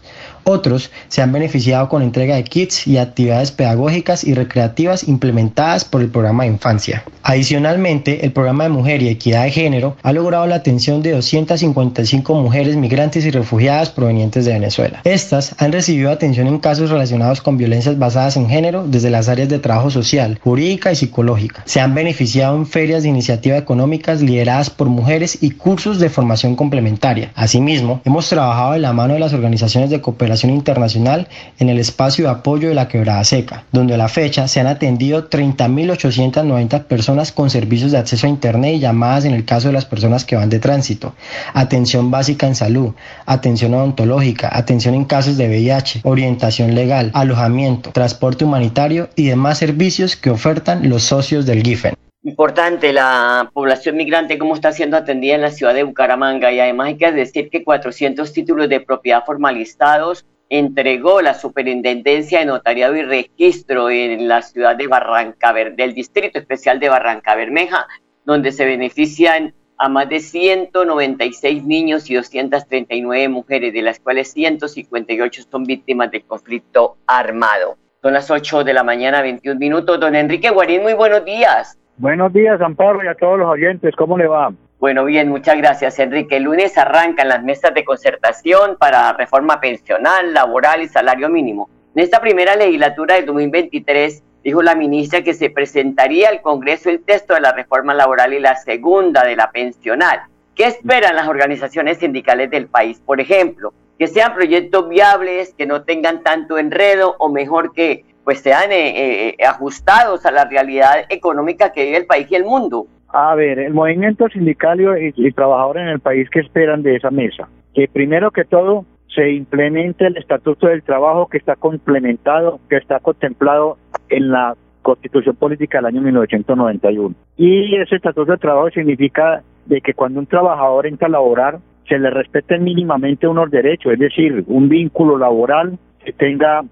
Otros 0.50 0.92
se 1.10 1.22
han 1.22 1.34
beneficiado 1.34 1.90
con 1.90 2.02
entrega 2.02 2.36
de 2.36 2.46
kits 2.46 2.88
y 2.88 2.98
actividades 2.98 3.52
pedagógicas 3.52 4.24
y 4.24 4.34
recreativas 4.34 5.06
implementadas 5.06 5.84
por 5.84 6.00
el 6.00 6.08
programa 6.08 6.44
de 6.44 6.52
infancia. 6.52 7.04
Adicionalmente, 7.22 8.24
el 8.24 8.32
programa 8.32 8.64
de 8.64 8.70
mujer 8.70 9.02
y 9.02 9.10
equidad 9.10 9.44
de 9.44 9.52
género 9.52 9.98
ha 10.04 10.14
logrado 10.14 10.48
la 10.48 10.56
atención 10.56 11.04
de 11.04 11.12
255 11.12 12.34
mujeres 12.36 12.78
migrantes 12.78 13.26
y 13.26 13.32
refugiadas 13.32 13.90
provenientes 13.90 14.46
de 14.46 14.54
Venezuela. 14.54 15.02
Estas 15.04 15.54
han 15.58 15.74
recibido 15.74 16.12
atención 16.12 16.48
en 16.48 16.60
casos 16.60 16.92
relacionados 16.92 17.42
con 17.42 17.58
violencias 17.58 18.00
basadas 18.00 18.38
en 18.38 18.48
género 18.48 18.86
desde 18.88 19.10
las 19.10 19.28
áreas 19.28 19.50
de 19.50 19.60
trabajo 19.60 19.90
social, 19.90 20.40
jurídica 20.42 20.94
y 20.94 20.96
psicológica. 20.96 21.64
Se 21.66 21.82
han 21.82 21.94
beneficiado 21.94 22.56
en 22.56 22.66
ferias 22.66 23.04
de 23.04 23.10
iniciativa 23.10 23.58
económicas 23.58 24.22
lideradas 24.22 24.70
por 24.70 24.88
mujeres 24.88 25.40
y 25.42 25.52
cursos 25.52 26.00
de 26.00 26.10
formación 26.10 26.56
complementaria. 26.56 27.32
Asimismo, 27.36 28.00
hemos 28.06 28.30
trabajado 28.30 28.76
en 28.76 28.84
la 28.84 28.94
mano 28.94 29.16
de 29.16 29.20
las 29.20 29.34
organizaciones 29.34 29.90
de 29.90 30.00
cooperación 30.00 30.37
internacional 30.44 31.28
en 31.60 31.70
el 31.70 31.80
espacio 31.80 32.26
de 32.26 32.32
apoyo 32.32 32.70
de 32.70 32.76
la 32.76 32.88
quebrada 32.88 33.24
seca, 33.24 33.66
donde 33.72 33.96
a 33.96 33.98
la 33.98 34.10
fecha 34.10 34.48
se 34.48 34.60
han 34.60 34.68
atendido 34.68 35.30
30.890 35.30 36.84
personas 36.84 37.32
con 37.32 37.50
servicios 37.50 37.92
de 37.92 37.98
acceso 37.98 38.28
a 38.28 38.30
Internet 38.30 38.76
y 38.76 38.80
llamadas 38.80 39.26
en 39.26 39.34
el 39.34 39.46
caso 39.46 39.68
de 39.68 39.74
las 39.74 39.86
personas 39.86 40.26
que 40.26 40.36
van 40.36 40.50
de 40.50 40.60
tránsito, 40.60 41.14
atención 41.54 42.12
básica 42.12 42.48
en 42.48 42.56
salud, 42.56 42.94
atención 43.26 43.74
odontológica, 43.74 44.50
atención 44.52 44.96
en 44.96 45.06
casos 45.06 45.38
de 45.38 45.48
VIH, 45.48 46.02
orientación 46.04 46.76
legal, 46.76 47.12
alojamiento, 47.14 47.92
transporte 47.92 48.46
humanitario 48.46 49.10
y 49.16 49.26
demás 49.28 49.58
servicios 49.58 50.16
que 50.16 50.30
ofertan 50.30 50.90
los 50.90 51.04
socios 51.04 51.46
del 51.46 51.64
GIFEN. 51.64 52.07
Importante 52.28 52.92
la 52.92 53.50
población 53.54 53.96
migrante, 53.96 54.38
cómo 54.38 54.54
está 54.54 54.74
siendo 54.74 54.98
atendida 54.98 55.36
en 55.36 55.42
la 55.42 55.50
ciudad 55.50 55.74
de 55.74 55.84
Bucaramanga 55.84 56.52
y 56.52 56.60
además 56.60 56.88
hay 56.88 56.98
que 56.98 57.10
decir 57.14 57.50
que 57.50 57.64
400 57.64 58.34
títulos 58.34 58.68
de 58.68 58.82
propiedad 58.82 59.24
formalizados 59.26 60.26
entregó 60.50 61.22
la 61.22 61.36
Superintendencia 61.36 62.40
de 62.40 62.46
Notariado 62.48 62.98
y 62.98 63.04
Registro 63.04 63.90
en 63.90 64.28
la 64.28 64.42
ciudad 64.42 64.76
de 64.76 64.88
Barranca 64.88 65.54
del 65.54 65.94
Distrito 65.94 66.38
Especial 66.38 66.82
de 66.82 66.90
Barranca 66.90 67.34
Bermeja, 67.34 67.88
donde 68.26 68.52
se 68.52 68.66
benefician 68.66 69.54
a 69.78 69.88
más 69.88 70.10
de 70.10 70.20
196 70.20 71.64
niños 71.64 72.10
y 72.10 72.16
239 72.16 73.30
mujeres, 73.30 73.72
de 73.72 73.82
las 73.84 74.02
cuales 74.02 74.34
158 74.34 75.44
son 75.50 75.64
víctimas 75.64 76.12
del 76.12 76.26
conflicto 76.26 76.98
armado. 77.08 77.78
Son 78.02 78.12
las 78.12 78.30
8 78.30 78.66
de 78.66 78.74
la 78.74 78.84
mañana, 78.84 79.22
21 79.22 79.58
minutos. 79.58 79.98
Don 79.98 80.14
Enrique 80.14 80.50
Guarín, 80.50 80.84
muy 80.84 80.94
buenos 80.94 81.24
días. 81.24 81.78
Buenos 82.00 82.32
días, 82.32 82.62
Amparo, 82.62 83.04
y 83.04 83.08
a 83.08 83.16
todos 83.16 83.40
los 83.40 83.50
oyentes. 83.50 83.96
¿Cómo 83.96 84.20
le 84.20 84.28
va? 84.28 84.54
Bueno, 84.80 85.04
bien, 85.06 85.30
muchas 85.30 85.58
gracias, 85.58 85.98
Enrique. 85.98 86.38
El 86.38 86.44
lunes 86.44 86.78
arrancan 86.78 87.28
las 87.28 87.42
mesas 87.44 87.74
de 87.74 87.84
concertación 87.84 88.78
para 88.78 89.14
reforma 89.14 89.60
pensional, 89.60 90.32
laboral 90.32 90.84
y 90.84 90.88
salario 90.88 91.28
mínimo. 91.28 91.72
En 91.96 92.04
esta 92.04 92.22
primera 92.22 92.56
legislatura 92.56 93.16
del 93.16 93.26
2023, 93.26 94.24
dijo 94.44 94.62
la 94.62 94.76
ministra 94.76 95.24
que 95.24 95.34
se 95.34 95.50
presentaría 95.50 96.30
al 96.30 96.42
Congreso 96.44 96.92
el 96.92 97.02
texto 97.02 97.34
de 97.34 97.42
la 97.42 97.54
reforma 97.54 97.96
laboral 97.96 98.32
y 98.36 98.40
la 98.40 98.56
segunda 98.58 99.24
de 99.24 99.36
la 99.36 99.50
pensional. 99.50 100.22
¿Qué 100.54 100.66
esperan 100.66 101.16
las 101.16 101.28
organizaciones 101.28 101.98
sindicales 101.98 102.52
del 102.52 102.68
país? 102.68 103.02
Por 103.04 103.20
ejemplo, 103.20 103.74
que 103.98 104.06
sean 104.06 104.36
proyectos 104.36 104.88
viables, 104.88 105.56
que 105.58 105.66
no 105.66 105.82
tengan 105.82 106.22
tanto 106.22 106.60
enredo 106.60 107.16
o 107.18 107.30
mejor 107.30 107.74
que 107.74 108.06
pues 108.28 108.42
sean 108.42 108.74
eh, 108.74 109.30
eh, 109.30 109.36
ajustados 109.48 110.26
a 110.26 110.32
la 110.34 110.44
realidad 110.44 111.06
económica 111.08 111.72
que 111.72 111.86
vive 111.86 111.96
el 112.00 112.06
país 112.06 112.28
y 112.30 112.36
el 112.36 112.44
mundo. 112.44 112.86
A 113.08 113.34
ver, 113.36 113.58
el 113.58 113.74
movimiento 113.74 114.28
sindical 114.28 114.82
y, 114.82 115.14
y 115.16 115.32
trabajadores 115.32 115.84
en 115.84 115.88
el 115.88 116.02
país 116.02 116.30
que 116.30 116.42
esperan 116.42 116.84
de 116.84 116.98
esa 116.98 117.10
mesa, 117.10 117.48
que 117.74 117.88
primero 117.88 118.32
que 118.32 118.44
todo 118.44 118.84
se 119.16 119.32
implemente 119.32 120.08
el 120.08 120.18
estatuto 120.18 120.68
del 120.68 120.84
trabajo 120.84 121.28
que 121.28 121.38
está 121.38 121.56
complementado, 121.56 122.60
que 122.70 122.76
está 122.76 123.00
contemplado 123.00 123.78
en 124.10 124.30
la 124.30 124.58
Constitución 124.82 125.38
Política 125.38 125.78
del 125.78 125.86
año 125.86 126.02
1991. 126.02 127.16
Y 127.38 127.78
ese 127.78 127.96
estatuto 127.96 128.32
del 128.32 128.42
trabajo 128.42 128.70
significa 128.72 129.42
de 129.68 129.80
que 129.80 129.94
cuando 129.94 130.20
un 130.20 130.26
trabajador 130.26 130.86
entra 130.86 131.08
a 131.08 131.12
laborar, 131.12 131.60
se 131.88 131.98
le 131.98 132.10
respeten 132.10 132.66
mínimamente 132.66 133.26
unos 133.26 133.50
derechos, 133.50 133.94
es 133.94 134.00
decir, 134.00 134.44
un 134.48 134.68
vínculo 134.68 135.18
laboral 135.18 135.80
que 136.04 136.12
tenga 136.12 136.66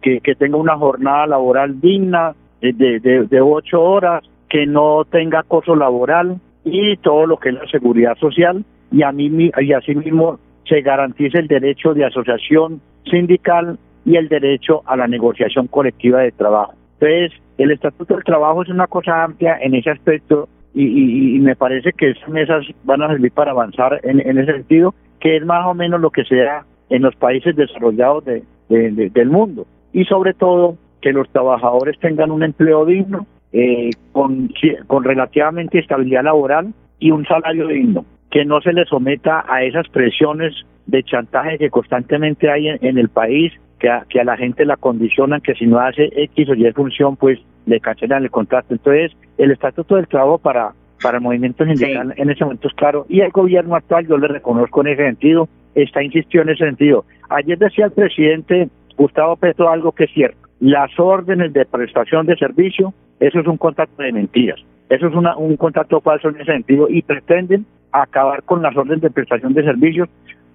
que, 0.00 0.34
tenga 0.38 0.56
una 0.56 0.76
jornada 0.76 1.26
laboral 1.26 1.80
digna 1.80 2.34
de, 2.60 2.72
de, 3.00 3.40
ocho 3.40 3.82
horas, 3.82 4.24
que 4.48 4.66
no 4.66 5.04
tenga 5.04 5.40
acoso 5.40 5.74
laboral 5.74 6.40
y 6.64 6.96
todo 6.98 7.26
lo 7.26 7.38
que 7.38 7.50
es 7.50 7.54
la 7.54 7.66
seguridad 7.68 8.16
social 8.18 8.64
y 8.92 9.02
a 9.02 9.12
mí 9.12 9.50
y 9.58 9.72
asimismo 9.72 10.38
se 10.66 10.82
garantice 10.82 11.38
el 11.38 11.48
derecho 11.48 11.94
de 11.94 12.04
asociación 12.04 12.80
sindical 13.04 13.78
y 14.04 14.16
el 14.16 14.28
derecho 14.28 14.82
a 14.86 14.96
la 14.96 15.06
negociación 15.06 15.66
colectiva 15.68 16.20
de 16.20 16.32
trabajo. 16.32 16.74
Entonces, 17.00 17.40
el 17.58 17.70
Estatuto 17.70 18.14
del 18.14 18.24
Trabajo 18.24 18.62
es 18.62 18.68
una 18.68 18.86
cosa 18.86 19.24
amplia 19.24 19.58
en 19.60 19.74
ese 19.74 19.90
aspecto 19.90 20.48
y, 20.74 21.38
me 21.40 21.56
parece 21.56 21.92
que 21.92 22.10
esas 22.10 22.28
mesas 22.28 22.64
van 22.84 23.02
a 23.02 23.08
servir 23.08 23.32
para 23.32 23.50
avanzar 23.50 24.00
en, 24.04 24.20
en 24.20 24.38
ese 24.38 24.52
sentido, 24.52 24.94
que 25.18 25.36
es 25.36 25.44
más 25.44 25.66
o 25.66 25.74
menos 25.74 26.00
lo 26.00 26.10
que 26.10 26.24
se 26.24 26.36
da 26.36 26.64
en 26.90 27.02
los 27.02 27.16
países 27.16 27.56
desarrollados 27.56 28.24
de, 28.24 28.42
del 28.70 29.28
mundo. 29.28 29.66
Y 29.92 30.04
sobre 30.04 30.34
todo 30.34 30.76
que 31.02 31.12
los 31.12 31.28
trabajadores 31.30 31.98
tengan 31.98 32.30
un 32.30 32.42
empleo 32.42 32.84
digno, 32.84 33.26
eh, 33.52 33.90
con, 34.12 34.50
con 34.86 35.02
relativamente 35.02 35.78
estabilidad 35.78 36.24
laboral 36.24 36.72
y 36.98 37.10
un 37.10 37.26
salario 37.26 37.66
digno, 37.66 38.04
que 38.30 38.44
no 38.44 38.60
se 38.60 38.72
les 38.72 38.88
someta 38.88 39.44
a 39.48 39.64
esas 39.64 39.88
presiones 39.88 40.54
de 40.86 41.02
chantaje 41.02 41.58
que 41.58 41.70
constantemente 41.70 42.50
hay 42.50 42.68
en, 42.68 42.98
el 42.98 43.08
país, 43.08 43.52
que 43.78 43.88
a, 43.88 44.04
que 44.08 44.20
a 44.20 44.24
la 44.24 44.36
gente 44.36 44.64
la 44.64 44.76
condicionan 44.76 45.40
que 45.40 45.54
si 45.54 45.66
no 45.66 45.78
hace 45.78 46.10
X 46.14 46.48
o 46.50 46.54
Y 46.54 46.70
función, 46.72 47.16
pues 47.16 47.40
le 47.66 47.80
cancelan 47.80 48.22
el 48.22 48.30
contrato. 48.30 48.74
Entonces, 48.74 49.12
el 49.38 49.50
Estatuto 49.50 49.96
del 49.96 50.06
Trabajo 50.06 50.38
para, 50.38 50.72
para 51.02 51.18
el 51.18 51.22
movimiento 51.24 51.64
sindical 51.64 52.14
en 52.16 52.30
ese 52.30 52.44
momento 52.44 52.68
es 52.68 52.74
claro, 52.74 53.06
y 53.08 53.20
el 53.20 53.30
gobierno 53.30 53.74
actual, 53.74 54.06
yo 54.06 54.18
le 54.18 54.28
reconozco 54.28 54.80
en 54.82 54.88
ese 54.88 55.04
sentido, 55.04 55.48
está 55.74 56.02
insistió 56.02 56.42
en 56.42 56.50
ese 56.50 56.64
sentido. 56.64 57.04
Ayer 57.28 57.58
decía 57.58 57.86
el 57.86 57.92
presidente 57.92 58.68
Gustavo 58.96 59.36
Petro 59.36 59.70
algo 59.70 59.92
que 59.92 60.04
es 60.04 60.10
cierto. 60.12 60.38
Las 60.60 60.90
órdenes 60.98 61.52
de 61.52 61.64
prestación 61.64 62.26
de 62.26 62.36
servicio, 62.36 62.92
eso 63.18 63.40
es 63.40 63.46
un 63.46 63.56
contrato 63.56 64.02
de 64.02 64.12
mentiras. 64.12 64.60
Eso 64.90 65.06
es 65.06 65.14
una, 65.14 65.36
un 65.36 65.56
contrato 65.56 66.00
falso 66.00 66.28
en 66.28 66.36
ese 66.36 66.52
sentido 66.52 66.86
y 66.88 67.02
pretenden 67.02 67.64
acabar 67.92 68.42
con 68.42 68.62
las 68.62 68.76
órdenes 68.76 69.00
de 69.02 69.10
prestación 69.10 69.54
de 69.54 69.64
servicios 69.64 70.08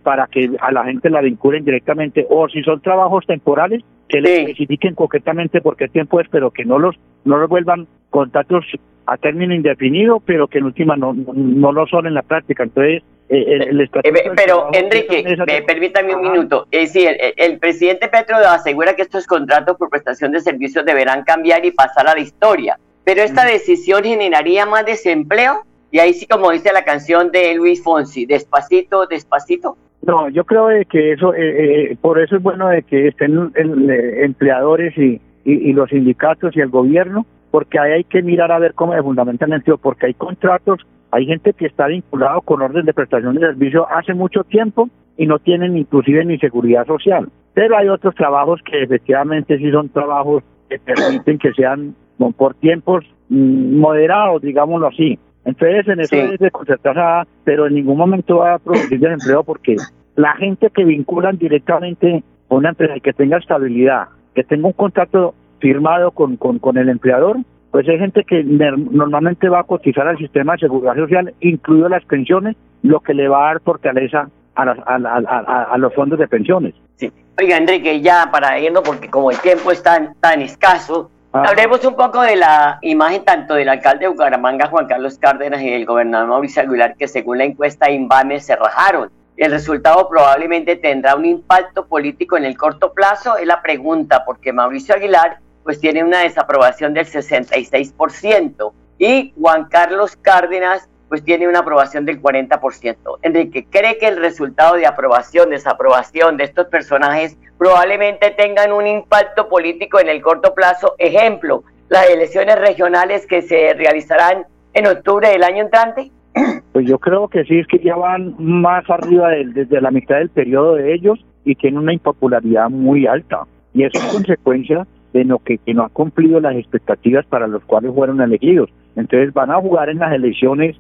para 0.04 0.28
que 0.28 0.52
a 0.62 0.72
la 0.72 0.86
gente 0.86 1.10
la 1.10 1.22
vinculen 1.22 1.66
directamente 1.66 2.28
o 2.30 2.48
si 2.48 2.62
son 2.62 2.80
trabajos 2.80 3.26
temporales 3.26 3.84
que 4.08 4.22
le 4.22 4.42
especifiquen 4.42 4.94
concretamente 4.94 5.62
por 5.62 5.76
qué 5.76 5.88
tiempo 5.88 6.22
es 6.22 6.28
pero 6.30 6.52
que 6.52 6.64
no 6.64 6.78
los 6.78 6.96
no 7.26 7.38
los 7.38 7.50
vuelvan 7.50 7.88
contratos 8.12 8.66
a 9.08 9.18
término 9.18 9.56
indefinido 9.56 10.22
pero 10.24 10.48
que 10.48 10.60
en 10.60 10.66
última 10.66 10.96
no, 10.96 11.14
no, 11.14 11.72
lo 11.72 11.88
son 11.88 12.06
en 12.06 12.14
la 12.14 12.22
práctica 12.22 12.64
entonces 12.64 13.02
eh, 13.30 13.68
el, 13.70 13.82
eh, 13.82 14.32
pero 14.36 14.70
Enrique 14.72 15.38
permítame 15.66 16.16
un 16.16 16.22
minuto. 16.22 16.68
Es 16.72 16.94
decir 16.94 17.18
el, 17.20 17.34
el, 17.38 17.60
presidente 17.60 18.08
Petro 18.08 18.38
asegura 18.38 18.96
que 18.96 19.02
estos 19.02 19.26
contratos 19.26 19.78
por 19.78 19.90
prestación 19.90 20.32
de 20.32 20.42
servicios 20.42 20.86
deberán 20.86 21.24
cambiar 21.24 21.66
y 21.66 21.72
pasar 21.72 22.08
a 22.08 22.14
la 22.14 22.20
historia. 22.20 22.78
Pero 23.04 23.22
esta 23.22 23.46
decisión 23.46 24.04
generaría 24.04 24.66
más 24.66 24.86
desempleo. 24.86 25.64
Y 25.92 26.00
ahí 26.00 26.14
sí 26.14 26.28
como 26.28 26.52
dice 26.52 26.74
la 26.74 26.84
canción 26.84 27.32
de 27.32 27.56
Luis 27.56 27.82
Fonsi 27.82 28.26
despacito 28.26 29.06
despacito. 29.08 29.78
No, 30.06 30.30
yo 30.30 30.44
creo 30.44 30.68
que 30.88 31.14
eso, 31.14 31.34
eh, 31.34 31.92
eh, 31.92 31.98
por 32.00 32.20
eso 32.20 32.36
es 32.36 32.44
bueno 32.44 32.68
de 32.68 32.84
que 32.84 33.08
estén 33.08 33.52
eh, 33.56 34.24
empleadores 34.24 34.96
y, 34.98 35.20
y, 35.44 35.74
los 35.74 35.90
sindicatos 35.90 36.56
y 36.56 36.62
el 36.62 36.70
gobierno, 36.70 37.26
porque 37.50 37.80
ahí 37.80 37.92
hay 37.94 38.04
que 38.04 38.22
mirar 38.22 38.52
a 38.52 38.60
ver 38.60 38.76
cómo 38.76 38.94
es 38.94 39.02
fundamentalmente, 39.02 39.76
porque 39.78 40.08
hay 40.08 40.14
contratos, 40.14 40.86
hay 41.16 41.26
gente 41.26 41.54
que 41.54 41.68
está 41.68 41.88
vinculado 41.88 42.42
con 42.42 42.62
orden 42.62 42.86
de 42.86 42.94
prestación 42.94 43.36
de 43.36 43.48
servicio 43.48 43.88
hace 43.90 44.14
mucho 44.14 44.44
tiempo 44.44 44.90
y 45.16 45.26
no 45.26 45.40
tienen 45.40 45.78
inclusive 45.78 46.26
ni 46.26 46.38
seguridad 46.40 46.86
social. 46.86 47.30
Pero 47.54 47.78
hay 47.78 47.88
otros 47.88 48.14
trabajos 48.16 48.60
que 48.70 48.84
efectivamente 48.84 49.58
sí 49.58 49.72
son 49.72 49.88
trabajos 49.88 50.44
que 50.70 50.78
permiten 50.78 51.38
que 51.38 51.54
sean 51.54 51.96
por 52.36 52.56
tiempos 52.56 53.06
mm, 53.30 53.78
moderados, 53.78 54.42
digámoslo 54.42 54.88
así. 54.88 55.18
Entonces, 55.46 55.88
en 55.88 56.02
eso 56.02 56.16
es 56.18 56.38
de 56.38 56.52
concertar, 56.52 57.26
pero 57.46 57.68
en 57.68 57.76
ningún 57.76 57.98
momento 57.98 58.40
va 58.40 58.56
a 58.56 58.60
producir 58.60 59.00
desempleo 59.00 59.46
porque 59.46 59.78
la 60.18 60.34
gente 60.36 60.70
que 60.70 60.84
vinculan 60.84 61.38
directamente 61.38 62.26
con 62.50 62.58
una 62.58 62.70
empresa 62.70 63.00
que 63.00 63.14
tenga 63.14 63.38
estabilidad, 63.38 64.10
que 64.34 64.44
tenga 64.44 64.68
un 64.68 64.74
contrato 64.74 65.34
firmado 65.60 66.12
con, 66.12 66.36
con, 66.36 66.78
el 66.78 66.90
empleador, 66.90 67.38
pues 67.76 67.90
hay 67.90 68.00
gente 68.00 68.24
que 68.24 68.42
normalmente 68.42 69.50
va 69.50 69.60
a 69.60 69.64
cotizar 69.64 70.08
al 70.08 70.18
sistema 70.18 70.54
de 70.54 70.60
seguridad 70.60 70.96
social, 70.96 71.34
incluido 71.42 71.90
las 71.90 72.06
pensiones, 72.06 72.56
lo 72.84 73.02
que 73.02 73.14
le 73.14 73.28
va 73.28 73.44
a 73.44 73.48
dar 73.48 73.62
fortaleza 73.64 74.30
a, 74.56 74.62
a, 74.64 75.78
los 75.78 75.94
fondos 75.94 76.18
de 76.18 76.26
pensiones. 76.26 76.74
Sí. 76.96 77.12
Oiga, 77.38 77.58
Enrique, 77.58 78.00
ya 78.00 78.30
para 78.32 78.58
irnos, 78.62 78.82
porque 78.82 79.10
como 79.10 79.30
el 79.30 79.38
tiempo 79.42 79.74
es 79.74 79.84
tan, 79.84 80.14
tan 80.22 80.42
escaso, 80.42 81.12
Hablemos 81.34 81.84
un 81.84 81.98
poco 81.98 82.22
de 82.22 82.38
la 82.38 82.80
imagen 82.82 83.26
tanto 83.26 83.56
del 83.56 83.68
alcalde 83.68 84.06
de 84.06 84.08
Bucaramanga, 84.08 84.68
Juan 84.68 84.88
Carlos 84.88 85.18
Cárdenas, 85.20 85.62
y 85.62 85.70
del 85.70 85.86
gobernador 85.86 86.30
Mauricio 86.30 86.62
Aguilar, 86.62 86.96
que 86.96 87.10
según 87.10 87.40
la 87.40 87.44
encuesta 87.44 87.92
INVAME 87.92 88.40
se 88.40 88.56
rajaron. 88.56 89.12
El 89.36 89.52
resultado 89.52 90.08
probablemente 90.08 90.78
tendrá 90.78 91.14
un 91.18 91.26
impacto 91.26 91.88
político 91.88 92.38
en 92.38 92.46
el 92.46 92.56
corto 92.56 92.94
plazo, 92.94 93.36
es 93.36 93.46
la 93.46 93.62
pregunta, 93.62 94.24
porque 94.26 94.54
Mauricio 94.54 94.96
Aguilar 94.96 95.40
pues 95.66 95.82
tiene 95.82 96.02
una 96.04 96.20
desaprobación 96.22 96.94
del 96.94 97.06
66% 97.08 98.72
y 98.98 99.34
Juan 99.40 99.66
Carlos 99.66 100.16
Cárdenas 100.22 100.88
pues 101.10 101.24
tiene 101.24 101.48
una 101.48 101.60
aprobación 101.60 102.06
del 102.06 102.22
40%. 102.22 102.96
Enrique, 103.22 103.66
¿cree 103.70 103.98
que 104.00 104.08
el 104.08 104.18
resultado 104.18 104.76
de 104.76 104.88
aprobación, 104.88 105.50
desaprobación 105.50 106.38
de 106.38 106.46
estos 106.46 106.68
personajes 106.68 107.38
probablemente 107.58 108.32
tengan 108.32 108.72
un 108.72 108.88
impacto 108.88 109.48
político 109.50 110.00
en 110.00 110.10
el 110.10 110.22
corto 110.22 110.54
plazo? 110.56 110.96
Ejemplo, 110.98 111.64
las 111.90 112.10
elecciones 112.10 112.60
regionales 112.60 113.28
que 113.28 113.42
se 113.44 113.74
realizarán 113.74 114.46
en 114.74 114.88
octubre 114.88 115.30
del 115.30 115.44
año 115.44 115.64
entrante. 115.64 116.12
Pues 116.74 116.86
yo 116.88 117.00
creo 117.00 117.30
que 117.30 117.46
sí, 117.46 117.60
es 117.60 117.68
que 117.68 117.80
ya 117.80 117.96
van 117.96 118.36
más 118.38 118.84
arriba 118.90 119.30
del- 119.30 119.54
desde 119.54 119.80
la 119.80 119.92
mitad 119.92 120.18
del 120.18 120.28
periodo 120.30 120.76
de 120.76 120.94
ellos 120.94 121.24
y 121.46 121.56
tienen 121.56 121.80
una 121.80 121.94
impopularidad 121.94 122.70
muy 122.70 123.08
alta. 123.08 123.44
Y 123.74 123.84
eso 123.86 123.98
es 123.98 124.04
consecuencia 124.12 124.86
lo 125.24 125.40
que, 125.40 125.58
que 125.60 125.74
no 125.74 125.84
han 125.84 125.90
cumplido 125.90 126.40
las 126.40 126.56
expectativas 126.56 127.26
para 127.26 127.48
los 127.48 127.64
cuales 127.64 127.94
fueron 127.94 128.22
elegidos. 128.22 128.70
Entonces 128.96 129.34
van 129.34 129.52
a 129.52 129.62
jugar 129.62 129.90
en 129.90 130.00
las 130.00 130.14
elecciones 130.14 130.76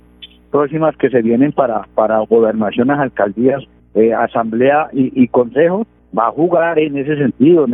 próximas 0.52 0.96
que 0.98 1.10
se 1.10 1.22
vienen 1.22 1.52
para, 1.52 1.88
para 1.96 2.20
gobernaciones, 2.20 2.98
alcaldías, 2.98 3.64
eh, 3.94 4.14
asamblea 4.14 4.90
y, 4.94 5.28
consejos, 5.28 5.88
va 6.18 6.28
a 6.28 6.32
jugar 6.32 6.80
en 6.80 6.98
ese 6.98 7.18
sentido. 7.18 7.66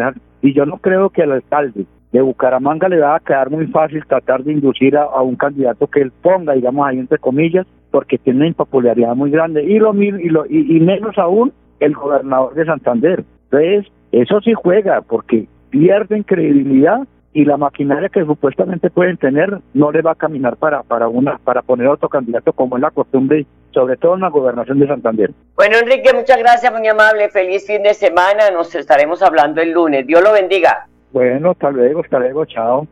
Y 0.42 0.54
yo 0.54 0.66
no 0.66 0.78
creo 0.78 1.10
que 1.10 1.24
al 1.24 1.32
alcalde 1.32 1.86
de 2.12 2.22
Bucaramanga 2.22 2.90
le 2.90 3.00
va 3.00 3.16
a 3.16 3.20
quedar 3.20 3.50
muy 3.50 3.68
fácil 3.68 4.04
tratar 4.06 4.44
de 4.44 4.52
inducir 4.52 4.98
a, 4.98 5.04
a 5.04 5.22
un 5.22 5.36
candidato 5.36 5.88
que 5.88 6.02
él 6.02 6.12
ponga, 6.22 6.54
digamos 6.54 6.86
ahí 6.86 7.00
entre 7.00 7.18
comillas, 7.18 7.66
porque 7.90 8.18
tiene 8.18 8.40
una 8.40 8.48
impopularidad 8.48 9.16
muy 9.16 9.32
grande. 9.32 9.64
Y, 9.64 9.80
lo, 9.80 9.94
y, 9.96 10.30
lo, 10.30 10.46
y, 10.46 10.78
y 10.78 10.80
menos 10.80 11.18
aún 11.18 11.54
el 11.80 11.94
gobernador 11.94 12.54
de 12.54 12.66
Santander. 12.66 13.24
Entonces, 13.52 13.92
eso 14.12 14.42
sí 14.42 14.54
juega, 14.54 15.02
porque 15.02 15.48
pierden 15.72 16.24
credibilidad 16.24 17.08
y 17.34 17.46
la 17.46 17.58
maquinaria 17.58 18.10
que 18.10 18.26
supuestamente 18.26 18.90
pueden 18.90 19.18
tener 19.18 19.60
no 19.74 19.92
les 19.92 20.06
va 20.06 20.12
a 20.12 20.16
caminar 20.16 20.58
para 20.58 20.84
para 20.84 21.08
una 21.08 21.38
para 21.38 21.62
poner 21.62 21.88
otro 21.88 22.10
candidato 22.10 22.52
como 22.52 22.76
es 22.76 22.82
la 22.82 22.92
costumbre 22.92 23.46
sobre 23.74 23.96
todo 23.96 24.16
en 24.16 24.22
la 24.22 24.30
gobernación 24.30 24.80
de 24.80 24.88
Santander. 24.88 25.32
Bueno, 25.56 25.78
Enrique, 25.78 26.12
muchas 26.14 26.38
gracias, 26.38 26.72
muy 26.74 26.86
amable. 26.88 27.30
Feliz 27.30 27.66
fin 27.66 27.84
de 27.84 27.94
semana. 27.94 28.52
Nos 28.52 28.76
estaremos 28.76 29.22
hablando 29.22 29.62
el 29.62 29.72
lunes. 29.72 30.06
Dios 30.06 30.22
lo 30.22 30.34
bendiga. 30.34 30.88
Bueno, 31.12 31.52
hasta 31.52 31.72
luego, 31.72 32.02
hasta 32.02 32.20
luego, 32.20 32.46
chao. 32.46 32.88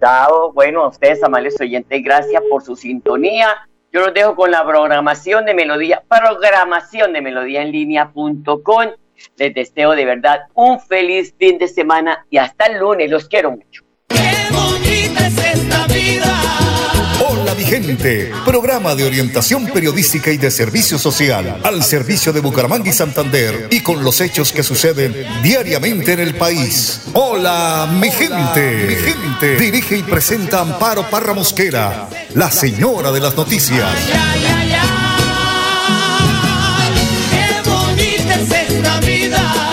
Chao. 0.00 0.52
Bueno, 0.52 0.82
a 0.82 0.88
ustedes, 0.88 1.22
amables 1.22 1.60
oyentes, 1.60 2.02
gracias 2.02 2.42
por 2.50 2.62
su 2.62 2.74
sintonía. 2.74 3.48
Yo 3.92 4.00
los 4.00 4.14
dejo 4.14 4.36
con 4.36 4.50
la 4.50 4.64
programación 4.64 5.44
de 5.44 5.54
Melodía, 5.54 6.02
programación 6.08 7.12
de 7.12 7.22
melodía 7.22 7.62
en 7.62 7.72
línea.com. 7.72 8.86
Les 9.36 9.54
deseo 9.54 9.92
de 9.92 10.04
verdad 10.04 10.40
un 10.54 10.80
feliz 10.80 11.34
fin 11.38 11.58
de 11.58 11.68
semana 11.68 12.26
y 12.30 12.38
hasta 12.38 12.66
el 12.66 12.78
lunes. 12.78 13.10
Los 13.10 13.28
quiero 13.28 13.52
mucho. 13.52 13.84
bonita 14.50 15.26
es 15.26 15.38
esta 15.38 15.86
vida. 15.86 16.60
Hola 17.28 17.54
mi 17.54 17.64
gente, 17.64 18.32
programa 18.46 18.94
de 18.94 19.04
orientación 19.04 19.66
periodística 19.66 20.30
y 20.30 20.38
de 20.38 20.50
servicio 20.50 20.98
social 20.98 21.60
al 21.62 21.82
servicio 21.82 22.32
de 22.32 22.40
Bucaramanga 22.40 22.88
y 22.88 22.92
Santander 22.92 23.68
y 23.70 23.80
con 23.82 24.02
los 24.02 24.22
hechos 24.22 24.52
que 24.52 24.62
suceden 24.62 25.14
diariamente 25.42 26.14
en 26.14 26.20
el 26.20 26.34
país. 26.34 27.02
Hola 27.12 27.88
mi 27.92 28.10
gente, 28.10 28.86
mi 28.88 28.94
gente. 28.94 29.56
Dirige 29.56 29.98
y 29.98 30.02
presenta 30.02 30.60
Amparo 30.60 31.10
Parra 31.10 31.34
Mosquera, 31.34 32.08
la 32.34 32.50
señora 32.50 33.12
de 33.12 33.20
las 33.20 33.36
noticias. 33.36 33.84
Ay, 33.84 34.44
ay, 34.46 34.99
esta 38.82 39.00
vida. 39.00 39.69